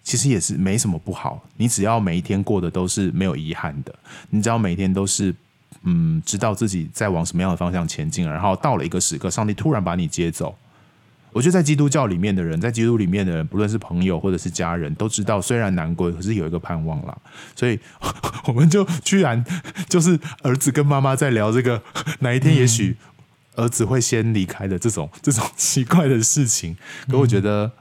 [0.03, 1.43] 其实也是没什么不好。
[1.55, 3.91] 你只要每一天过得都是没有遗憾的，
[4.29, 5.33] 你只要每天都是
[5.81, 10.55] 嗯，知道自己在往什么样的方向前进，然后到了一个时刻，上帝突然把你接走。
[11.37, 17.15] 我觉得在基督教里面的人，在基督里面的人，不论是朋友或者是家人，都知道虽然难过，可是有一个盼望啦。
[17.55, 17.79] 所以
[18.45, 19.45] 我们就居然
[19.87, 21.79] 就是儿子跟妈妈在聊这个
[22.21, 22.97] 哪一天也许
[23.53, 26.75] 儿子会先离开的这种 这种奇怪的事情。
[27.07, 27.71] 可我觉得，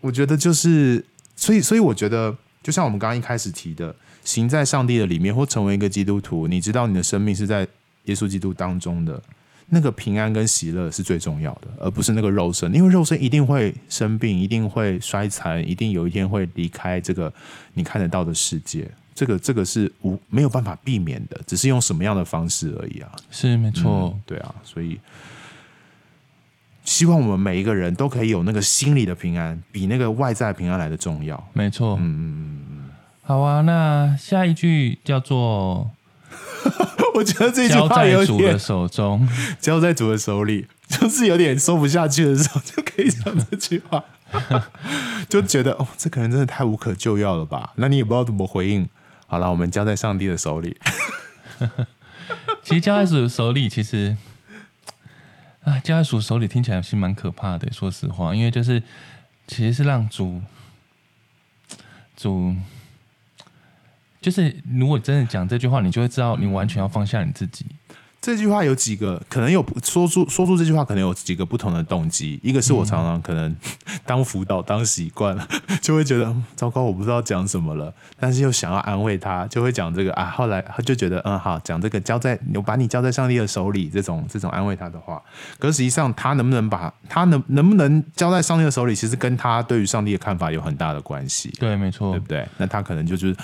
[0.00, 7.66] 我觉得就是所以所以我觉得，就像我们刚刚一开始提的，行在上帝的里面，或成为一个基督徒，你知道你的生命是在
[8.04, 9.20] 耶稣基督当中的。
[9.66, 17.32] 那个平安跟喜乐是最重要的，而不是那个肉身，因为肉身一定会生病，一定会衰残，一定有一天会离开这个
[17.72, 18.88] 你看得到的世界。
[19.14, 23.10] 这个这个是无没有办法避免的，只是用什么样的方式而已啊。
[23.30, 25.00] 是没错，嗯，对啊，所以
[26.84, 31.48] 希望我们每一个人都可以有那个心里的平安，比那个外在平安来的重要。
[31.52, 32.90] 没错，嗯嗯嗯，
[33.22, 35.90] 好啊，那下一句叫做。
[37.14, 39.28] 我觉得这句话有点交在主的手中，
[39.60, 44.04] 交在主的手里， 就是有点说不下去的时候，就可以讲这句话，
[45.28, 47.72] 就觉得哦，这可能真的太无可救药了吧？
[47.76, 48.88] 那你也不知道怎么回应。
[49.26, 50.76] 好了，我们交在上帝的手里。
[52.62, 54.16] 其实交在主的手里，其实
[55.62, 57.72] 啊，交在主手里听起来是蛮可怕的。
[57.72, 58.82] 说实话，因为就是
[59.46, 60.42] 其实是让主
[62.16, 62.56] 主。
[64.24, 67.66] 就是，如果真的讲这句话，你就会知道，你完全要放下你自己。
[68.22, 72.40] 这句话有几个可能有说出说出这句话，可能有几个不同的动机。
[72.42, 73.54] 一个是我常常可能
[74.06, 75.46] 当辅导当习惯了，
[75.82, 80.30] 就会觉得糟糕，我不知道讲什么了，但是又想要安慰他，就会讲这个啊。
[80.30, 85.22] 后来他就觉得嗯好，讲这个交在我把你交在上帝的手里，这种这种安慰他的话。
[85.58, 91.52] 可是实际上，他能不能把他能能不能交在上帝的手里，其实跟他对于上帝的看法有很大的关系。
[91.60, 92.48] 对，没错，对不对？
[92.56, 93.36] 那他可能就是。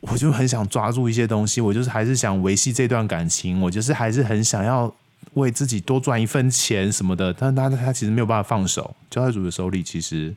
[0.00, 4.94] 我就很想抓住一些东西，我就是还是想维系这段感情，我就是还是很想要
[5.34, 7.32] 为自己多赚一分钱什么的。
[7.32, 10.32] 但他他其实没有办法放手，交在主的手里，其实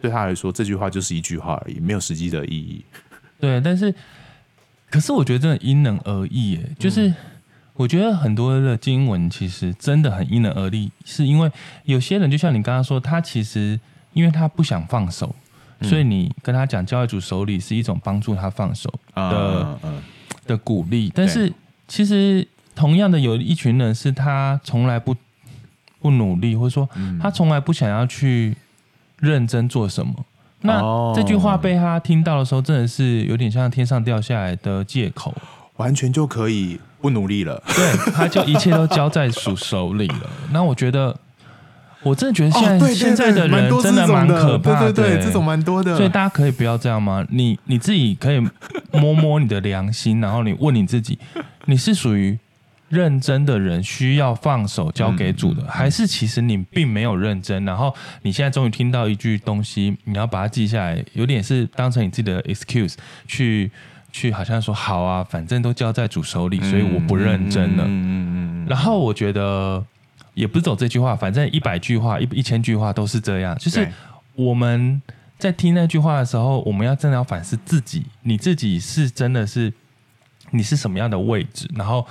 [0.00, 2.82] 对他来说这句话就是一句话而已，没有实际的意义。
[3.38, 3.94] 对，但是
[4.90, 7.12] 可是我觉得真的因人而异，哎，就是
[7.74, 11.52] 我觉得很多的经文其实真的很因人而异，是因为
[11.84, 13.78] 有些人就像你刚刚说，他其实
[14.14, 15.34] 因为他不想放手。
[15.82, 19.78] 所以你跟他讲交在主手里是一种帮助他放手的
[20.46, 21.52] 的鼓励，但是
[21.88, 25.14] 其实同样的有一群人是他从来不
[26.00, 26.88] 不努力，或者说
[27.20, 28.56] 他从来不想要去
[29.18, 30.12] 认真做什么。
[30.60, 35.34] 那这句话被他听到的时候，真的是有点像天上掉下来的借口，
[35.76, 37.62] 完全就可以不努力了。
[37.66, 40.30] 对，他就一切都交在主手里了。
[40.52, 41.16] 那我觉得。
[42.02, 45.96] 我真的觉得现在、哦、对对对，现在的人真的蛮可怕的，对对对，这种蛮多的。
[45.96, 47.24] 所以大家可以不要这样吗？
[47.30, 48.40] 你你自己可以
[48.92, 51.18] 摸摸你的良心，然后你问你自己：
[51.66, 52.36] 你是属于
[52.88, 57.64] 认真的人，需要放手交给主的，还是其实你并没有认真？
[57.64, 62.94] 然后你现在终于听到一句东西，你要把它记下来，有点是当成你自己的 excuse
[63.28, 63.70] 去
[64.10, 67.84] 去，好像说好啊，反正都交在主手里，所以我不认真了。
[67.86, 68.66] 嗯嗯嗯。
[68.68, 69.84] 然后我觉得。
[70.34, 73.56] 也不是走这句话，反正一百句话、一一千句话都是这样。
[73.58, 73.86] 就是
[74.34, 75.00] 我们
[75.38, 79.72] 在听那句话的时候，我们要真的要反思自己，你自己是真的是
[80.50, 82.06] 你是什么样的位置，然后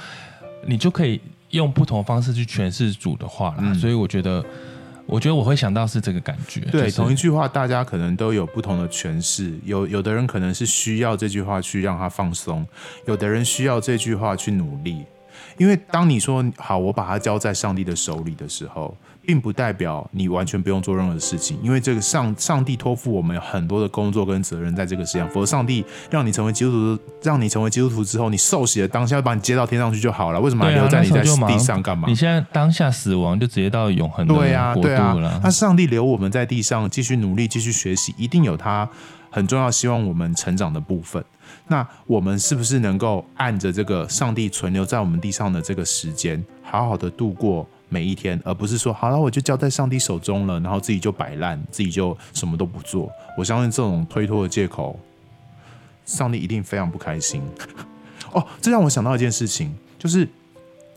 [0.65, 3.57] 你就可以用不同的方式去诠释主的话了。
[3.59, 3.75] 嗯。
[3.75, 4.45] 所以我觉得，
[5.05, 6.59] 我觉得我会想到是这个感觉。
[6.71, 9.57] 对，就是，同一句话，大家可能都有不同的诠释。
[9.65, 12.67] 有有的人可能是需要这句话去让他放松，
[13.07, 15.03] 有的人需要这句话去努力。
[15.61, 21.57] 因为当你说好，我把它交在上帝的手里的时候，并不代表你完全不用做任何事情。
[21.61, 30.39] 因为这个上上帝托付我们很多的工作跟责任在这个世上，否则上帝让你成为基督徒，让你成为基督徒之后，你受洗的当下把你接到天上去就好了。
[30.39, 32.07] 为什么还留在你在地上干嘛？
[32.07, 34.49] 你现在当下死亡就直接到永恒的国度了。
[34.49, 35.41] 对啊，对啊。
[35.43, 38.89] 那上帝留我们在地上继续努力，继续学习，一定有他
[39.29, 41.23] 很重要，希望我们成长的部分。
[41.67, 53.11] 那我们是不是能够按着这个上帝存留在我们地上的这个时间，好好的度过每一天，而不是说好了我就交在上帝手中了，然后自己就摆烂，自己就什么都不做。
[53.37, 54.97] 我相信这种推脱的借口，
[56.05, 57.43] 上帝一定非常不开心。
[58.31, 60.25] 哦，这让我想到一件事情，就是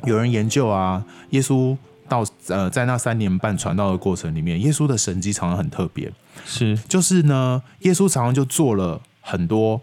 [0.05, 1.77] 有人研究啊，耶稣
[2.09, 6.13] 到呃在那三年半传道的过程里面，耶稣的神迹常常很特别，
[6.47, 9.81] 是就是呢，耶稣常常就做了很多。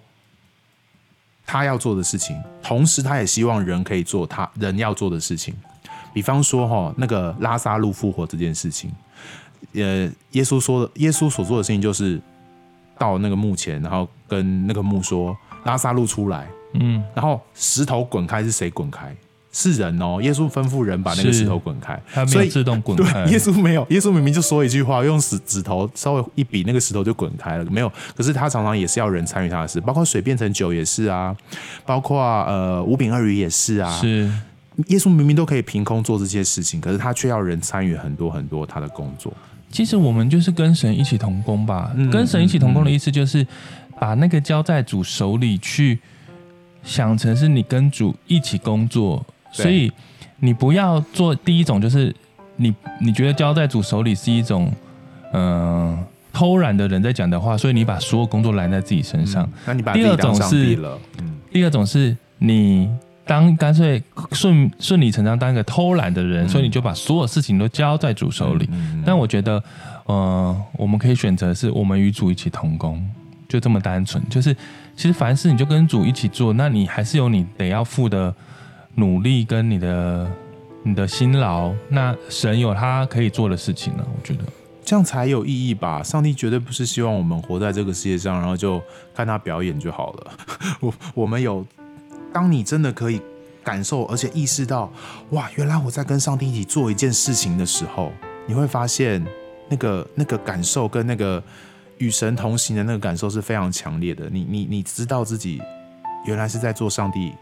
[1.43, 5.53] 他要做的事情，同时他也希望人可以做他人要做的事情。
[6.13, 8.91] 比方说，哈，那个拉撒路复活这件事情，
[9.73, 12.19] 呃，耶稣说的，耶稣所做的事情就是
[12.97, 19.13] 到那个墓前，然后跟那个墓说：“拉撒路出来。”嗯，然后石头滚开，是谁滚开？
[19.53, 23.25] 是人哦，耶稣吩咐人把那个石头滚开，他没有自动滚开。
[23.25, 27.65] 耶稣没有，耶稣明明就说一句话，用指指头稍微一比，那个石头就滚开了。
[27.65, 31.35] 没有，可是他常常也是要人参与他的事，包括水变成酒也是啊，
[31.85, 33.91] 包括呃五饼二鱼也是啊。
[33.99, 34.31] 是，
[34.87, 39.33] 耶稣明明都可以凭空做这些事情，可是他却要人参与很多很多他的工作。
[39.69, 43.45] 其实我们就是跟神一起同工吧，嗯、跟神一起同工的意思就是
[43.99, 45.99] 把那个交在主手里去，
[46.83, 49.25] 想成是你跟主一起工作。
[49.51, 49.91] 所以，
[50.39, 52.13] 你不要做第一种，就是
[52.55, 54.71] 你你觉得交在主手里是一种，
[55.33, 55.99] 嗯、呃，
[56.31, 59.43] 偷懒的人在讲的话，所以你把所有工作揽在自己身上。
[59.43, 60.77] 嗯、那你把第二种是，
[61.19, 62.89] 嗯、第二种是你
[63.31, 68.67] 当干脆顺顺理成章当一个偷懒的人，嗯、所以你就把所有事情都交在主手里。
[68.73, 69.63] 嗯嗯、但我觉得，
[70.05, 73.01] 呃，我们可以选择是我们与主一起同工，
[73.47, 74.21] 就这么单纯。
[74.29, 74.53] 就是
[74.97, 78.33] 其实凡事你就跟主一起做，那你还是有你得要付的。
[78.95, 80.29] 努力跟你的
[80.83, 84.05] 你的辛劳，那神有他可以做的事情呢？
[84.05, 84.43] 我觉得
[84.83, 86.03] 这样才有意义吧。
[86.03, 88.81] 上帝绝对不是希望我们活在这个世界上，然后就
[89.15, 90.31] 看他表演就好了。
[90.81, 91.65] 我我们有，
[92.33, 93.21] 当你真的可以
[93.63, 94.91] 感受，而且意识到，
[95.31, 98.11] 哇，原来我在跟上帝一起做一件事情的时候，
[98.47, 99.25] 你会发现
[99.69, 101.43] 那个那个感受跟那个
[101.97, 104.29] 与神同行的那个感受是非常强烈的。
[104.29, 105.61] 你你你知道自己
[106.25, 107.33] 原来是在做上帝。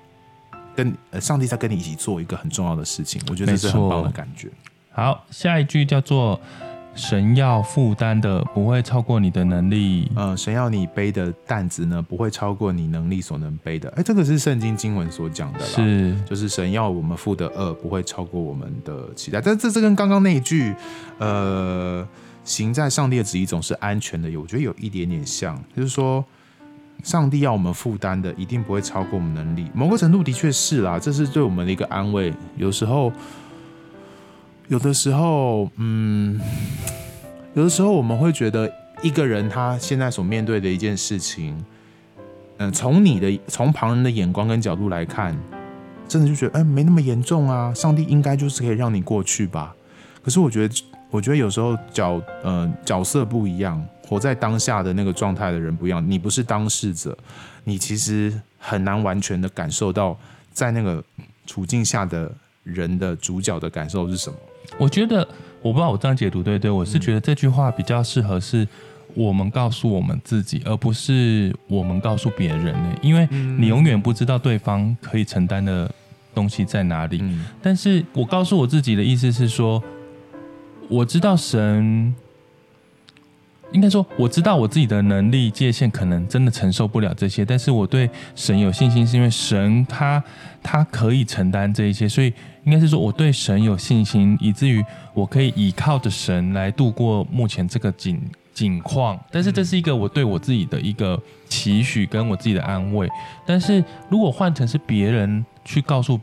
[0.75, 4.49] 跟呃，上帝在跟你一起做一个很重要的事情，我觉得这是很棒的感觉。
[4.91, 6.39] 好，下一句叫做
[6.99, 10.11] “神要负担的不会超过你的能力”。
[10.17, 13.89] 呃，神要你背的担子呢，不会超过你能力所能背的。
[13.95, 19.39] 哎，这个是圣经经文所讲的啦，是，就是神要我们负的恶不会超过我们的期待。
[19.39, 20.75] 但这这跟刚刚那一句，
[21.19, 22.05] 呃，
[22.43, 26.23] 行在上帝的旨意总是安全的，我觉得有一点点像，就是说。
[27.01, 29.65] 上帝要我们负担的，一定不会超过我们能力。
[29.73, 32.33] 某个程度的确是啦，这是对我们的一个安慰。
[32.57, 33.09] 有时候，
[34.69, 36.39] 有的时候，嗯，
[37.55, 41.65] 有的时候我们会觉得一个人他现在所面对的一件事情，
[42.57, 45.35] 嗯，从你的从旁人的眼光跟角度来看，
[46.07, 47.73] 真的就觉得哎，没那么严重啊。
[47.73, 49.75] 上帝应该就是可以让你过去吧。
[50.23, 50.75] 可是我觉得，
[51.09, 53.83] 我觉得有时候角呃角色不一样。
[54.07, 57.15] 活在当下的那个状态的人不一样，你不是当事者，
[57.63, 60.17] 你其实很难完全的感受到
[60.51, 61.03] 在那个
[61.45, 62.31] 处境下的
[62.63, 64.35] 人的主角的感受是什么。
[64.79, 65.27] 我觉得，
[65.61, 66.71] 我不知道我这样解读对不对？
[66.71, 68.67] 我是觉得这句话比较适合是
[69.13, 75.91] 我们告诉我们自己，而不是我们告诉别人的，因为你永远不知道对方可以承担的
[76.33, 77.21] 东西在哪里。
[77.61, 79.83] 但是我告诉我自己的意思是说，
[80.87, 82.15] 我知道神。
[83.71, 90.23] 应该说，我知道我自己的能力界限可能真的承受不了这些，但是我对神有信心，是因为神他
[90.63, 92.33] 他可以承担这一些，所以
[92.69, 98.21] 应该是说我对神有信心，以至于我可以依靠着神来度过目前这个境
[98.53, 99.19] 境况。
[99.31, 103.09] 但是这是一个我对我自己的一个期许跟我自己的安慰。
[103.43, 106.19] 但是如果换成是别人去告诉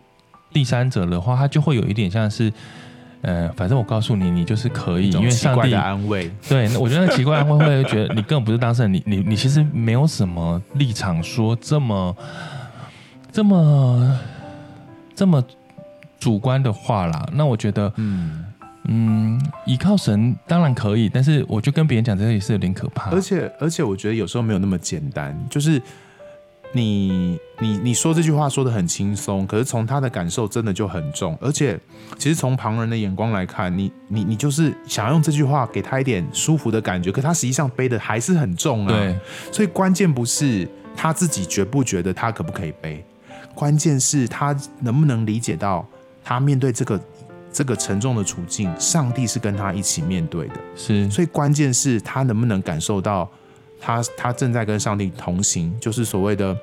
[0.53, 2.53] 第三者的话，他就会有一点像是。
[3.23, 6.31] 呃，反正我告诉你，你就是可以，因为上帝的安慰。
[6.49, 12.17] 对，我觉得那奇怪的安慰会觉得你根本不是当事人，你你你其实没有什么立场说这么
[13.33, 14.21] 这么
[15.13, 15.43] 这么
[16.27, 17.25] 主观的话啦。
[17.33, 18.45] 那我觉得，嗯
[18.89, 23.12] 嗯，依靠神当然可以，但是我就跟别人讲这个也是有点可怕。
[23.12, 25.81] 而且而且，我觉得有时候没有那么简单，就是。
[26.72, 31.79] 你你你说这句话说的很轻松，可是从他的感受真的就很重，而且
[32.18, 38.93] 其实从旁人的眼光来看，你你你就是想要用这句话给他一点舒服的感觉，可他实际上背的还是很重啊。
[38.93, 39.16] 对，
[39.53, 43.03] 所以关键不是他自己觉不觉得他可不可以背，
[43.55, 45.87] 关键是他能不能理解到
[46.27, 47.01] 他面对这个
[47.53, 50.55] 这个沉重的处境，上帝是跟他一起面对的。
[50.74, 53.31] 是，所以关键是他能不能感受到。
[53.79, 56.57] 他他正在跟上帝同行，就是所谓的，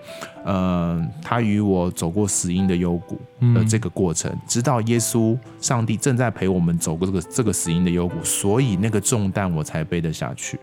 [0.43, 3.21] 呃，他与我走过死荫的幽谷
[3.53, 10.59] 的这个过程，直到耶稣上帝正在陪我们走过这个这个死荫的幽谷，所以那个重担我才背得下去。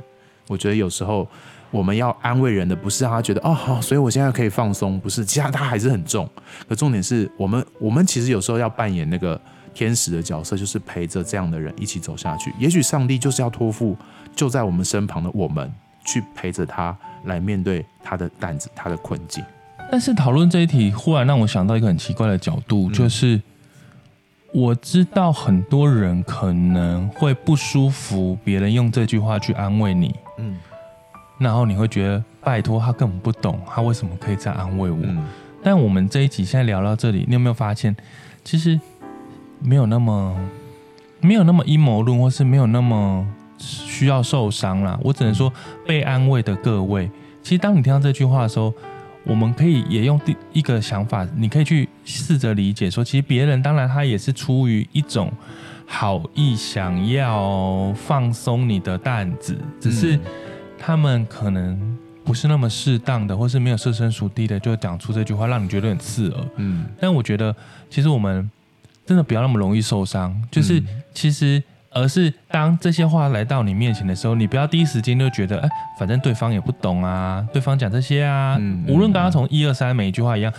[0.49, 1.27] 我觉得有时候
[1.71, 6.29] 我们要安慰人的，不是让他觉得哦好，所以我现在可以放松，不是，其实他还是很重。
[6.69, 9.41] 可重点是我们我们其实有时候要扮演那个
[9.73, 12.53] 天使的角色，就是陪着这样的人一起走下去。
[12.59, 13.97] 也许上帝就是要托付
[14.35, 15.73] 就在我们身旁的我们。
[16.03, 16.97] 去陪着他
[17.27, 19.45] 来面对他的担子，他的困境。
[19.93, 23.41] 但是讨论这一题，忽然让我想到一个很奇怪的角度，嗯、就是
[24.51, 30.57] 我知道很多人可能会不舒服，别人用这句话去安慰你，嗯，
[31.41, 34.99] 然后你会觉得拜托他根本不懂，他为什么可以这样安慰我？
[35.03, 35.27] 嗯、
[35.61, 37.97] 但我们这一集现在聊到这里，你有没有发现，
[38.45, 38.79] 其实
[39.59, 40.39] 没有那么
[41.21, 43.27] 没有那么阴谋论，或是没有那么。
[43.63, 45.53] 需要受伤啦，我只能说
[45.87, 47.11] 被安慰的各位，
[47.43, 48.73] 其实当你听到这句话的时候，
[49.23, 55.31] 我们可以也用第一个想法，你可以去试着理解说，其实别人当然他也是出于一种
[55.87, 60.19] 好意，想要放松你的担子，只是
[60.81, 66.45] 他们可能不是那么适当的，或是没有设身处地的就讲出这句话，让你觉得很刺耳。
[66.57, 67.55] 嗯，但我觉得
[67.89, 68.51] 其实我们
[69.05, 71.63] 真的不要那么容易受伤，就是其实。
[71.93, 75.69] 而是当这些话来到你面前的时候，你不要第一时间就觉得，哎，
[75.99, 78.57] 反正对方也不懂啊，对方讲这些啊，
[78.87, 80.53] 无论刚刚从一二三每一句话一样，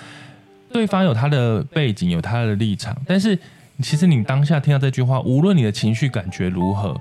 [0.74, 3.40] 对方有他的背景，有他的立场，但是
[3.82, 7.00] 其实你当下听到这句话，无论你的情绪感觉如何。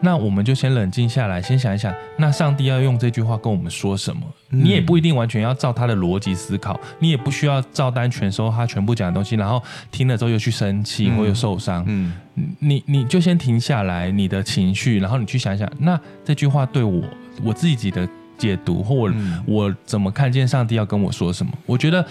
[0.00, 4.22] 那我们就先冷静下来，先想一想，那上帝要用这句话跟我们说什么？
[4.50, 11.84] 嗯、你也不一定完全要照他的逻辑思考，你也不需要照单全收他全部讲的东西，然后听了之后又去生气或又受伤。
[11.88, 12.12] 嗯，
[12.58, 17.02] 你你就先停下来，你的情绪，然后你去想一想，那这句话对我
[17.42, 21.52] 我自己的解读，或我、嗯、我怎么看见上帝要跟我说什么？
[21.64, 22.06] 我觉得。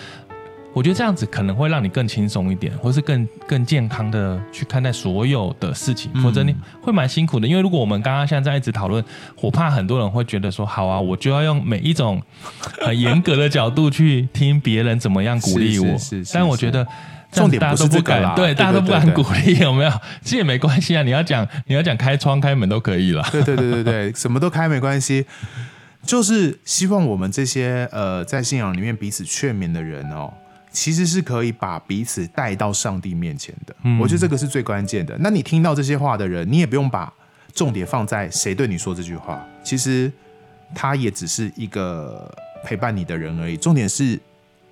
[0.75, 7.47] 我觉得这样子可能会让你更轻松一点，或是更更健康的去看待所有的事情，否则你会蛮辛苦的。
[7.47, 9.01] 因为如果我们刚刚现在在一直讨论，
[9.39, 12.21] 我怕很多人会觉得说，好啊，我就要用每一种
[12.83, 15.85] 很严格的角度去听别人怎么样鼓励我。
[15.97, 16.85] 是是是是，但我觉得
[17.31, 19.91] 重点大家都不敢，对，大家都不敢鼓励，有没有？
[20.23, 23.25] 其实也没关系啊，你要讲你要讲开窗开门都可以了。
[23.31, 25.25] 对对对对对，什么都开没关系，
[26.03, 30.33] 就是希望我们这些呃在信仰里面彼此劝勉的人哦。
[30.75, 35.15] 其实是可以把彼此带到上帝面前的，嗯、我觉得这个是最关键的。
[35.19, 37.11] 那你听到这些话的人，你也不用把
[37.53, 40.11] 重点放在谁对你说这句话，其实
[40.75, 42.29] 他也只是一个
[42.65, 43.55] 陪伴你的人而已。
[43.55, 44.19] 重点是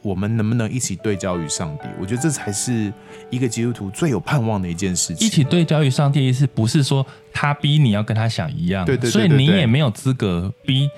[0.02, 1.86] 我们能不能一起对焦于上帝？
[1.98, 2.92] 我觉得这才是
[3.30, 5.26] 一个基督徒最有盼望的一件事情。
[5.26, 10.90] 一起对焦于上帝，意思不是说他逼你要跟他想一样，对对，对，对，对，所以你也没有资格逼。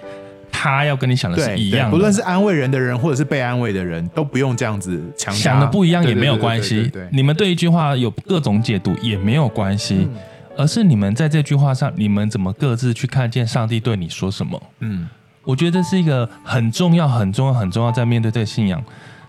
[0.73, 5.33] 他要跟你想的是一样的，不论是安慰人的人，或者是被安慰的人，都不用这样子强。
[5.33, 10.17] 想的不一样也没有关系，你们对一句话有各种解读也没有关系，嗯、
[10.57, 14.59] 而是你们在这句话上，你们怎么各自去看见上帝对你说什么？
[14.79, 15.07] 嗯，
[15.43, 18.83] 我觉得这是一个很重要、很重要、很重要，在面对这个信仰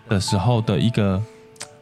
[0.09, 1.23] 的时候的一个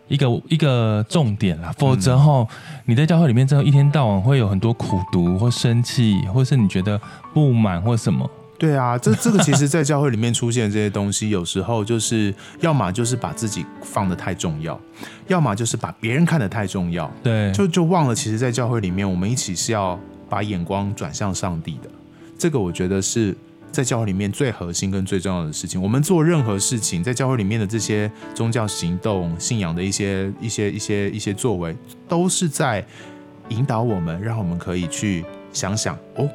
[0.09, 1.73] 一个一个重点啦。
[1.79, 2.49] 否则后
[2.87, 7.01] 你在教会里面，之后一天到晚会有很多苦读或生气，或是你觉得
[7.33, 8.29] 不满或什么。
[8.57, 14.81] 对啊，这这个其实，在教会里面出现这些东西，有时候就是要么就是把自己放得太重要，
[15.27, 17.11] 要么就是把别人看得太重要。
[17.23, 19.99] 对，就就忘了，其实，在教会里面，我们一起是要
[20.29, 21.91] 把眼光转向上帝的。
[22.39, 23.37] 这个我觉得是
[23.73, 25.83] 在教会里面最核心跟最重要的事情。
[25.83, 31.77] 我们做任何事情，在教会里面的这些宗教行动、信仰的一些一些一些一些作为，
[32.09, 32.85] 都是在
[33.49, 36.29] 引导我们，让我们可以去想想哦。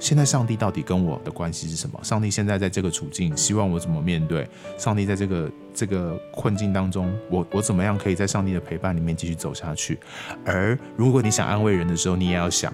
[0.00, 2.00] 现在上帝到底跟我的关系是什么？
[2.02, 4.48] 上帝现在在这个处境，希望我怎么面对？
[4.78, 9.98] 上帝在这个这个困境当中，我我怎么样可以在上帝的陪伴里面继续走下去？
[10.44, 12.72] 而如果你想安慰人的时候，你也要想。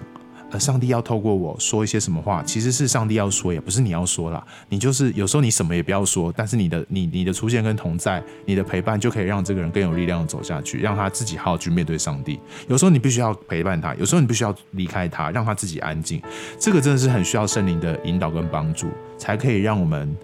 [0.51, 4.41] 呃，上帝要透过我说一些什么话，其实是上帝要说，也不是你要说啦。
[4.69, 12.39] 你就是有时候你什么也不要说，但是你的你你的出现跟同在，你的陪伴就可以让这个人更有力量走下去，让他自己好好去面对上帝。
[12.67, 16.21] 有时候你必须要陪伴他，有时候你必须要离开他，让他自己安静。
[16.59, 18.87] 这个真的是很需要圣灵的引导跟帮助，
[19.17, 20.15] 才可以让我们。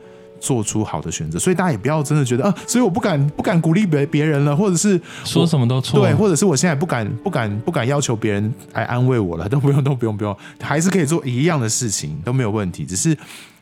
[0.43, 12.85] 做出好的选择，所以大家也不要真的觉得啊，所以我不敢不敢鼓励别别人了，或者是说什么都错，对，或者是我现在不敢不敢不敢要求别人来安慰我了，都不用都不用不用，还是可以做一样的事情都没有问题。
[12.85, 13.17] 只是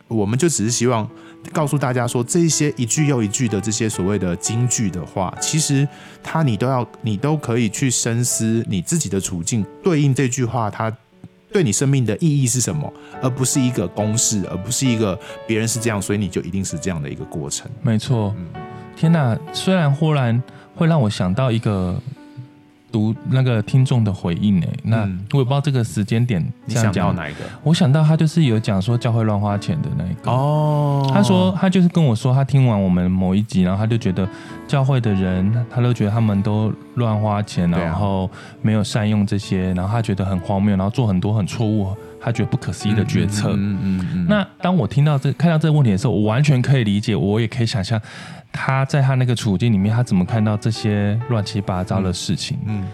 [0.07, 1.07] 我们就只是希望
[1.53, 5.87] 告诉大家说，这些一句又一句的这些所谓的金句的话，其实
[6.23, 10.91] 它你都要你都可以去深思你自己的处境，对应这句话它
[11.51, 12.91] 对你生命的意义是什么，
[13.21, 17.69] 而不是一个公式，而不是一个别人是这样，所以你就一定是这样的一个过程。
[17.81, 18.33] 没错。
[18.37, 18.47] 嗯
[18.95, 20.41] 天哪，虽然忽然
[20.75, 21.99] 会让我想到一个。
[22.91, 24.67] 读那个听众的回应呢？
[24.83, 24.97] 那
[25.31, 27.39] 我也不知道这个时间点，你想到哪一个？
[27.63, 31.09] 我想到他就是有讲说教会乱花钱的那一个哦。
[31.13, 34.27] 他说他就是跟我说，他听完我们某一集，然后他就觉得
[34.67, 38.29] 教会的人，他都觉得他们都乱花钱，然后
[38.61, 43.51] 没有善用这些，然后他觉得很荒谬，然后做很多很错误，他觉得不可思议的决策。
[43.53, 44.25] 嗯嗯嗯。
[44.27, 47.99] 那当我听到这看到这个问题的时候，我完全可以理解，我也可以想象。
[48.51, 52.57] 他在他那个处境里面，他怎么看到这些乱七八糟的事情？
[52.65, 52.91] 嗯，嗯，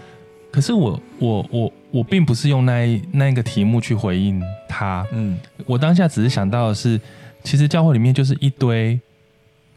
[0.50, 7.00] 可是我我我我并不是用那那个题目去回应他，嗯，我当下只是想到的是，
[7.42, 8.98] 其实教会里面就是一堆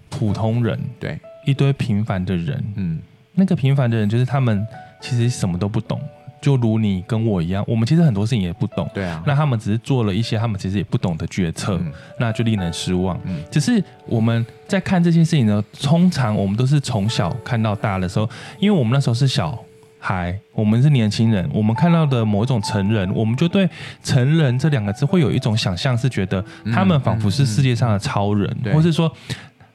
[0.09, 2.99] 普通人，对，一堆平凡的人，嗯，
[3.33, 4.65] 那个平凡的人就是他们
[5.01, 5.99] 其实什么都不懂。
[6.41, 8.89] 就如你跟我一样，我们其实很多事情也不懂。
[8.93, 13.19] 对啊，那他们只是做了一些他们其实也不懂的决策，嗯、那就令人失望。
[13.25, 18.27] 嗯，只是我们在看这些事情呢，通常我们都是从小看到大的时候，
[18.59, 19.57] 因为我们那时候是小
[19.99, 23.69] 孩，我们是年轻人，我们看到的某一种成人，我们就对
[24.03, 29.11] 成人这两个字会有一种想象，是觉得他们仿佛是世界上的超人，嗯嗯嗯、或是说，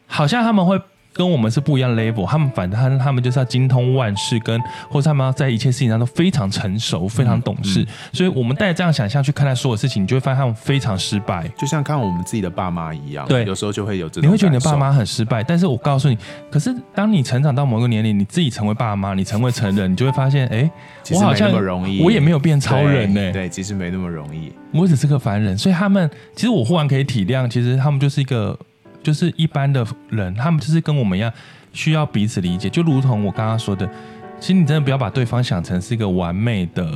[0.06, 0.76] 好像他们会。
[1.16, 4.60] 跟我们是不一样 level，他们反正他他们就是要精通万事，跟
[4.90, 13.26] 或者他们要在一切事情上都非常成熟、非常懂事，嗯嗯、所以我们带着这样想象去看待所有事情，你就会发现他们非常失败，就像看我们自己的爸妈一样。
[13.26, 16.18] 对，有时候就会有这种，你会觉得你的爸妈很失败，但是我告诉你，
[16.50, 20.70] 可是当你成长到某个年龄，你自己成为爸妈，你成为成人，你就会发现，哎、欸，
[21.02, 23.32] 其实没那么容易，我也没有变超人呢、欸。
[23.32, 25.56] 对，其实没那么容易，我只是个凡人。
[25.56, 28.58] 所以他们其实我忽然可以体谅，其实他们就是一个
[29.06, 31.32] 就是一般的人，他们就是跟我们一样。
[31.72, 33.86] 需要彼此理解，就如同我刚刚说的，
[34.40, 36.88] 其实你真的不要把对方想成是一个完美的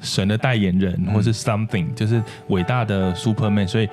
[0.00, 3.66] 神的代言人，或是 something，就是伟大的 Superman。
[3.66, 3.88] 所以，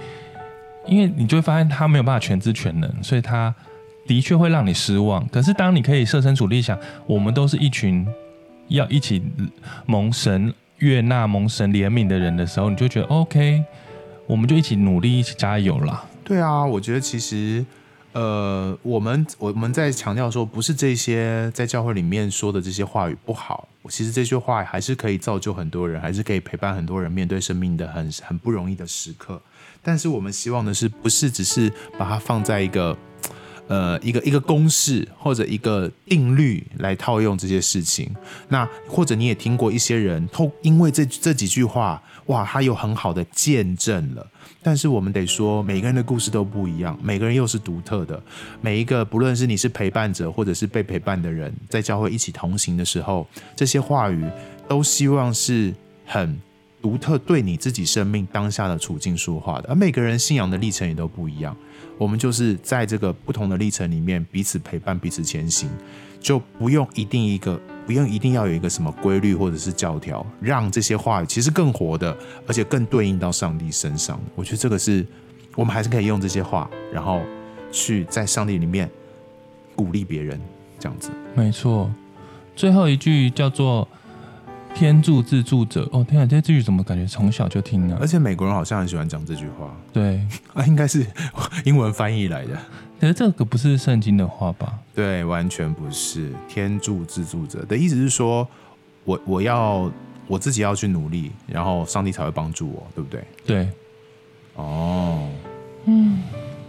[0.86, 3.54] 因为你就会发现他没有办法全知全能，所以他
[4.06, 5.28] 的确会让你失望。
[5.30, 8.08] 可是，当你可以设身处地想，我们都是一群
[8.68, 9.22] 要一起
[9.88, 13.64] 蒙神悦纳、蒙神怜悯的人的时候，你就觉得 OK，
[14.28, 16.06] 我们就一起努力，一起加油啦。
[16.30, 17.66] 对啊，我觉得其实。
[18.12, 29.40] 呃，我们我们在强调说，不是这些在教会里面说的这些话语不好，其实这些话还是可以造就很多人，还是可以陪伴很多人面对生命的很很不容易的时刻。
[29.84, 32.98] 但是我们希望的是，不是只是把它放在一个
[33.70, 38.14] 呃一个一个公式或者一个定律来套用这些事情。
[38.50, 44.28] 那或者你也听过一些人，透因为这这几句话，哇，他有很好的见证了。
[44.62, 48.22] 但是我们得说，每个人的故事都不一样，每个人又是独特的。
[48.60, 54.26] 每一个，不论是你是陪伴者，或者是被陪伴的人，在教会一起同行的时候，这些话语
[54.68, 55.74] 都希望是
[56.06, 56.38] 很
[56.82, 59.70] 独特，对你自己生命当下的处境说话的。
[59.70, 61.56] 而每个人信仰的历程也都不一样，
[61.98, 65.70] 我们就是在这个不同的历程里面彼此陪伴，彼此前行，
[66.20, 67.60] 就不用一定一个。
[67.86, 72.16] 不用一定要有一个什么规律或者是教条，让这些话语其实更活的，
[72.46, 74.22] 而且更对应到上帝身上。
[74.36, 75.04] 我觉得这个是
[75.56, 77.20] 我们还是可以用这些话，然后
[77.72, 78.88] 去在上帝里面
[79.76, 80.40] 鼓励别人，
[80.78, 81.10] 这样子。
[81.34, 81.92] 没错，
[82.56, 83.88] 最后一句叫做
[84.74, 85.88] “天助自助者”。
[85.92, 87.98] 哦，天啊，这句怎么感觉从小就听呢？
[88.00, 89.76] 而且美国人好像很喜欢讲这句话。
[89.92, 90.22] 对，
[90.54, 91.06] 啊，应该是
[91.66, 92.58] 英文翻译来的。
[93.00, 94.78] 可是这个不是圣经的话吧？
[94.94, 96.34] 对，完全不是。
[96.48, 98.48] 天助自助者的意思是说，
[99.06, 99.90] 我我要
[100.28, 103.24] 我自己要去努力，然后上帝才会帮助我，对不对？
[103.46, 103.70] 对。
[104.56, 105.30] 哦，
[105.86, 106.22] 嗯。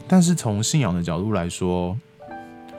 [0.06, 1.96] 但是从信仰的角度来说，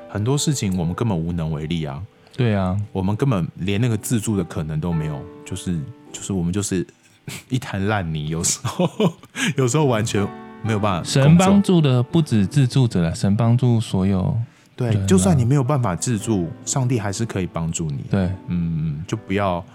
[0.09, 2.01] 很多事情我们根本无能为力啊。
[2.36, 5.80] 对啊，我们根本连那个自助的可能都没有，就是
[6.12, 6.86] 就是我们就是
[7.50, 8.90] 一滩烂泥，有时候
[9.58, 10.28] 有时候完全。
[10.64, 14.38] 没有办法，神帮助的不止自助者了，神帮助所有。
[14.76, 18.06] 对，就算你没有办法自助，上帝还是可以帮助你。
[18.12, 19.66] 对，嗯，就不要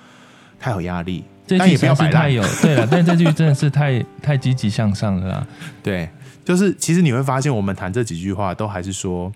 [0.60, 1.24] 太有压力。
[1.44, 5.46] 这句也是太有，对了， 但这句真的是太太积极向上了啦。
[5.82, 6.08] 对，
[6.44, 9.32] 就是其实你会发现，我们谈这几句话，都还是说，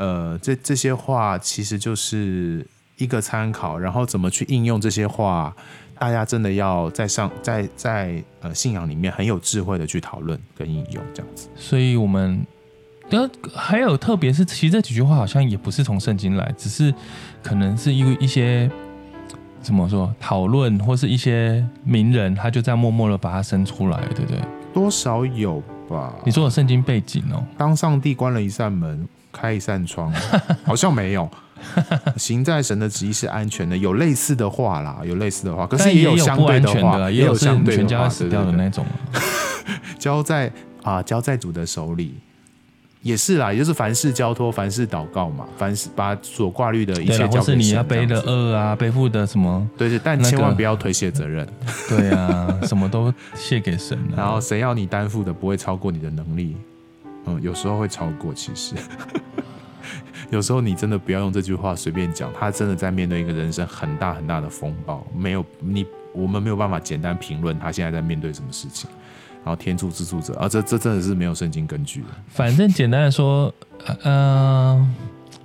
[0.00, 5.54] 呃，这这些话其实就是一个参考，然后怎么去应用这些话。
[5.98, 12.42] 大家真的要在上在在呃信仰里面很有智慧的去讨论跟应用这样子，所以我们
[13.10, 16.94] 的还有特别是其实这几句话好像也不是从圣经来，只是
[17.42, 18.70] 可能是因为一些
[19.60, 24.40] 怎么说讨论或是一些名人他就这样默默的把它生出来，对不对？
[24.72, 26.14] 多少有吧？
[26.24, 27.44] 你说有圣经背景哦。
[27.58, 30.12] 当上帝关了一扇门，开一扇窗，
[30.64, 31.28] 好像没有。
[32.16, 38.84] 行在神的旨意是安全的，有类似的话啦，有类似的话，可是也有相对的话，的也有相对全家死掉的那种。
[39.98, 40.50] 交在
[40.82, 42.14] 啊，交在主的手里，
[43.02, 47.40] 也是啦，也就是凡事交托，凡事祷告嘛，凡事把所挂虑的一切交给神。
[47.40, 49.68] 或是你要背的恶啊，背负的什么？
[49.76, 51.46] 对对，但千万不要推卸责任。
[51.90, 53.98] 对啊，什么都卸给神。
[54.16, 56.56] 然后谁要你担负的不会超过你的能力？
[57.26, 58.74] 嗯，有时候会超过，其实。
[60.30, 68.88] 有时候你真的不要用这句话随便讲，他真的在面对一个人生很大很大的风暴，没有你，我们没有办法简单评论他现在在面对什么事情。
[69.42, 72.08] 然后天助自助者啊，这这真的是没有圣经根据的。
[72.28, 73.52] 反正简单的说，
[74.02, 74.88] 呃，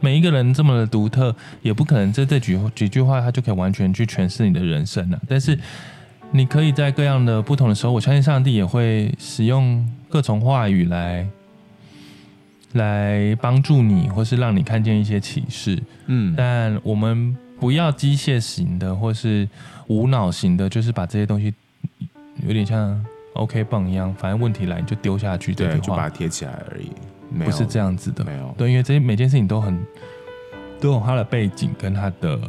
[0.01, 5.19] 每一个人这么的独特，也不可能这这几几句话他就可以完全去诠释你的人生了。
[5.27, 5.57] 但是
[6.29, 11.25] 你可以在各样的不同的时候，我相信上帝也会使用各种话语来。
[12.75, 15.81] 来帮助你，或是让你看见一些启示。
[16.07, 19.47] 嗯，但我们不要机械型的，或是
[19.87, 21.53] 无脑型的，就是把这些东西
[22.45, 23.03] 有点像
[23.33, 26.91] OK 棒一样，反正问题来你就丢下去，对，就把它贴起来而已。
[27.43, 28.53] 不是这样子的，没有。
[28.57, 29.77] 对，因为这些每件事情都很
[30.79, 32.39] 都有它的背景跟它的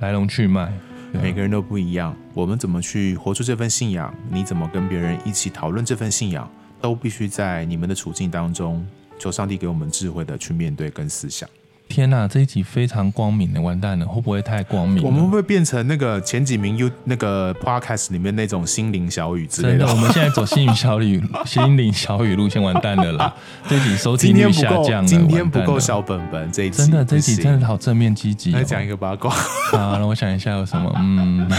[0.00, 0.72] 来龙去脉，
[1.12, 2.14] 每个人都不一样。
[2.34, 4.12] 我们怎么去活出这份信仰？
[4.30, 6.50] 你怎么跟别人一起讨论这份信仰？
[6.80, 8.86] 都必须在你们的处境当中。
[9.18, 11.48] 求上帝给我们智慧的去面对跟思想。
[11.88, 15.02] 天哪，这一集非常光明的，完蛋了，会不会太光明？
[15.02, 19.78] 我们会不会变成那个前几名 U 那个 Podcast 里面那种心灵小语之类的？
[19.78, 23.34] 真的，我们现在走心灵小语、 心灵小语路线，完蛋了啦！
[23.66, 28.58] 这一集收听率下降了，今天不够小本本，这一集真的，这一集真的好正面积极、哦。
[28.58, 29.30] 来讲一个八卦。
[29.72, 30.92] 好，让我想一下有什么？
[30.98, 31.50] 嗯，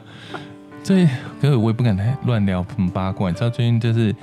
[0.84, 1.06] 这
[1.40, 2.62] 可是我也不敢太乱聊
[2.92, 4.14] 八卦，你知道最近就是。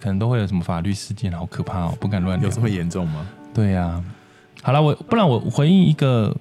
[0.00, 1.98] 可能都会有什么法律事件，好可怕哦！
[2.00, 2.48] 不敢乱聊。
[2.48, 3.26] 有这么严重吗？
[3.52, 4.04] 对呀、啊。
[4.62, 6.36] 好了，我不然我回应一个，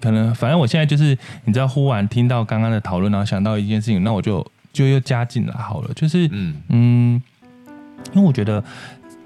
[0.00, 5.90] 可能反正我现在就是你知道，忽然听到刚刚的讨论，然后想到一件事情，那我就就又加进来好了。
[5.94, 7.22] 就是嗯嗯，
[8.12, 8.64] 因为我觉得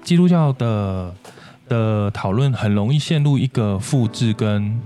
[0.03, 1.13] 基督教的
[1.69, 4.79] 的讨论很容易陷入一个复制跟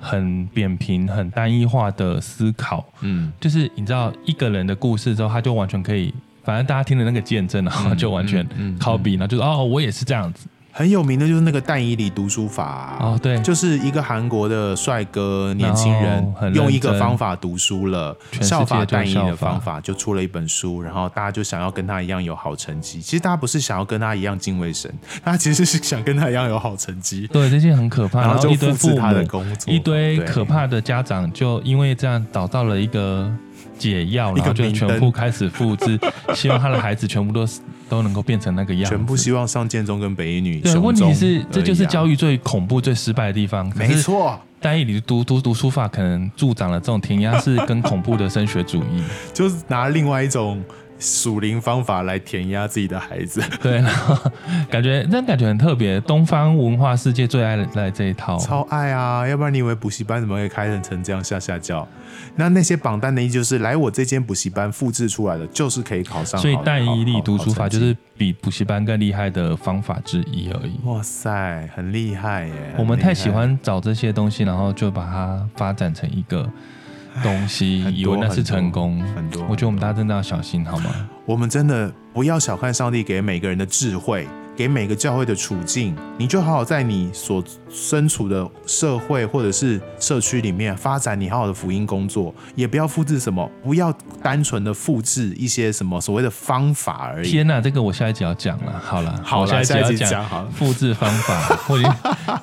[0.00, 2.84] 很扁平、很单一化的思考。
[3.00, 6.12] 嗯，就是你知道一个人的故事之后，他就完全可以。
[6.46, 8.42] 反正大家听了那个见证， 然后就完全
[8.78, 10.46] copy，然后就是哦，我也是这样子。
[10.70, 23.00] 很有名的就是那个但以理读书法哦，对，就是一个韩国的帅哥年轻人用一个方法读书了，效法但以理的方法，就出了一本书，然后大家就想要跟他一样有好成绩。
[23.00, 24.92] 其实大家不是想要跟他一样敬畏神，
[25.24, 27.26] 大家其实是想跟他一样有好成绩。
[27.32, 33.32] 对，这些很可怕，然后就复制他的工作，一堆可怕的家长就因为这样找到了一个。
[33.78, 35.98] 解药，然后就全部开始复制，
[36.34, 37.46] 希望他的孩子全部都
[37.88, 38.90] 都能够变成那个样子。
[38.90, 40.60] 全部希望上建中跟北一女。
[40.60, 43.70] 对，问题是这就是教育最恐怖、最失败的地方。
[43.76, 49.02] 没错，但以理读读读书法，可能助长了这种填鸭式跟恐怖的升学主义，
[49.32, 50.62] 就是拿另外一种。
[50.98, 54.30] 属灵方法来填压自己的孩子， 对，然后
[54.70, 56.00] 感觉那感觉很特别。
[56.00, 59.26] 东方文化世界最爱来这一套，超爱啊！
[59.26, 61.86] 要不然你以为补习班怎么会开成成这样下下叫？
[62.36, 66.40] 那那些榜单的意思就是来我这间补习班复制出来的，就是可以考上。
[66.40, 70.78] 所以但以理读书法就是比补习班更厉害的方法之一而已。
[70.84, 72.52] 哇塞，很厉害耶！
[72.78, 76.48] 我们太喜欢找这些东西，然后就把它发展成一个。
[77.22, 79.42] 东西以为那是成功，很多。
[79.48, 80.90] 我觉得我们大家真的要小心，好吗？
[81.26, 84.26] 我们真的不要小看上帝给每个人的智慧。
[84.56, 93.92] 给每个教会的处境，你就好好在你所身处的社会或者是社区里面发展你好好的福音工作，也不要复制什么，不要
[94.22, 97.30] 单纯的复制一些什么所谓的方法而已。
[97.30, 98.80] 天哪，这个我下一集要讲了。
[98.82, 101.58] 好了，好了，下一集讲好了复制方法。
[101.68, 101.86] 我觉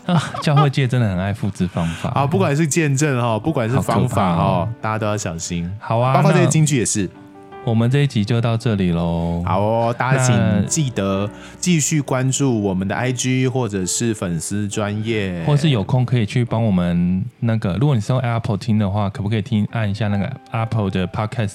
[0.05, 5.69] 得教会界真的很爱复制方法啊，不管是见证哈，不管是方法哈，大家都要小心。
[5.79, 7.09] 好啊，包括这些京剧也是。
[7.65, 9.41] 我们这一集就到这里喽。
[9.45, 21.53] 好哦，大家请记得继续关注我们的 IG 或者是粉丝专业，或是有空可以去帮我们那个，如果你是用 Apple 听的话，可不可以听按一下那个 Apple 的 Podcast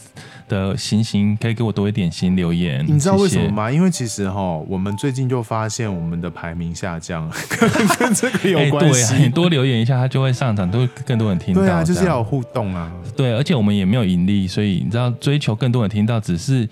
[0.48, 2.82] 的星星，可以给我多一点心留言。
[2.88, 3.70] 你知道为什么吗？
[3.70, 7.68] 因为其实哈，我们最近就发现我们的排名下降，跟
[8.00, 9.11] 跟这个有关系。
[9.11, 11.61] 对啊，你多留言一下，它就会上涨，都会更多人听到。
[11.61, 12.90] 对啊，就是要有互动啊。
[13.14, 15.97] 对，而且我们也没有盈利，所以你知道追求更多人听。
[15.99, 16.68] 听到只是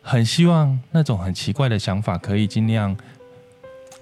[0.00, 2.96] 很希望那种很奇怪的想法可以尽量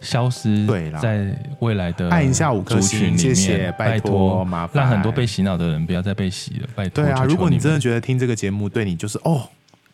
[0.02, 7.02] 消失，对，在未来的按一下五颗星，谢谢，拜托，麻烦，让很多被洗脑的人不要再被洗了，拜托。
[7.02, 9.48] 对啊，如果你真的觉得听这个节目对你就是哦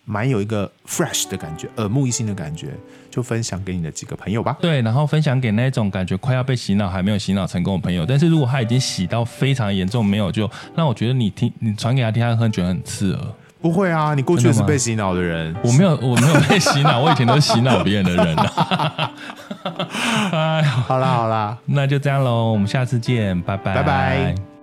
[0.05, 2.70] 蛮有一个 fresh 的感觉，耳目一新的感觉，
[3.12, 4.59] 就分享给你的几个朋友吧。
[4.61, 8.05] 对，然后分享给那种感觉快要被洗脑还没有洗脑成功的朋友。
[8.05, 13.25] 但是如果他已经洗到非常严重，没有就，那我觉得你听你传给他听，他可能觉得很刺耳。
[13.65, 15.57] 不会啊，你过去也是被洗脑的人。
[15.62, 18.37] 我没有，我没有被洗脑， 我以前都是洗脑别人的人。
[20.33, 24.54] 哎，好啦好啦，那就这样喽，我们下次见，拜拜，拜拜。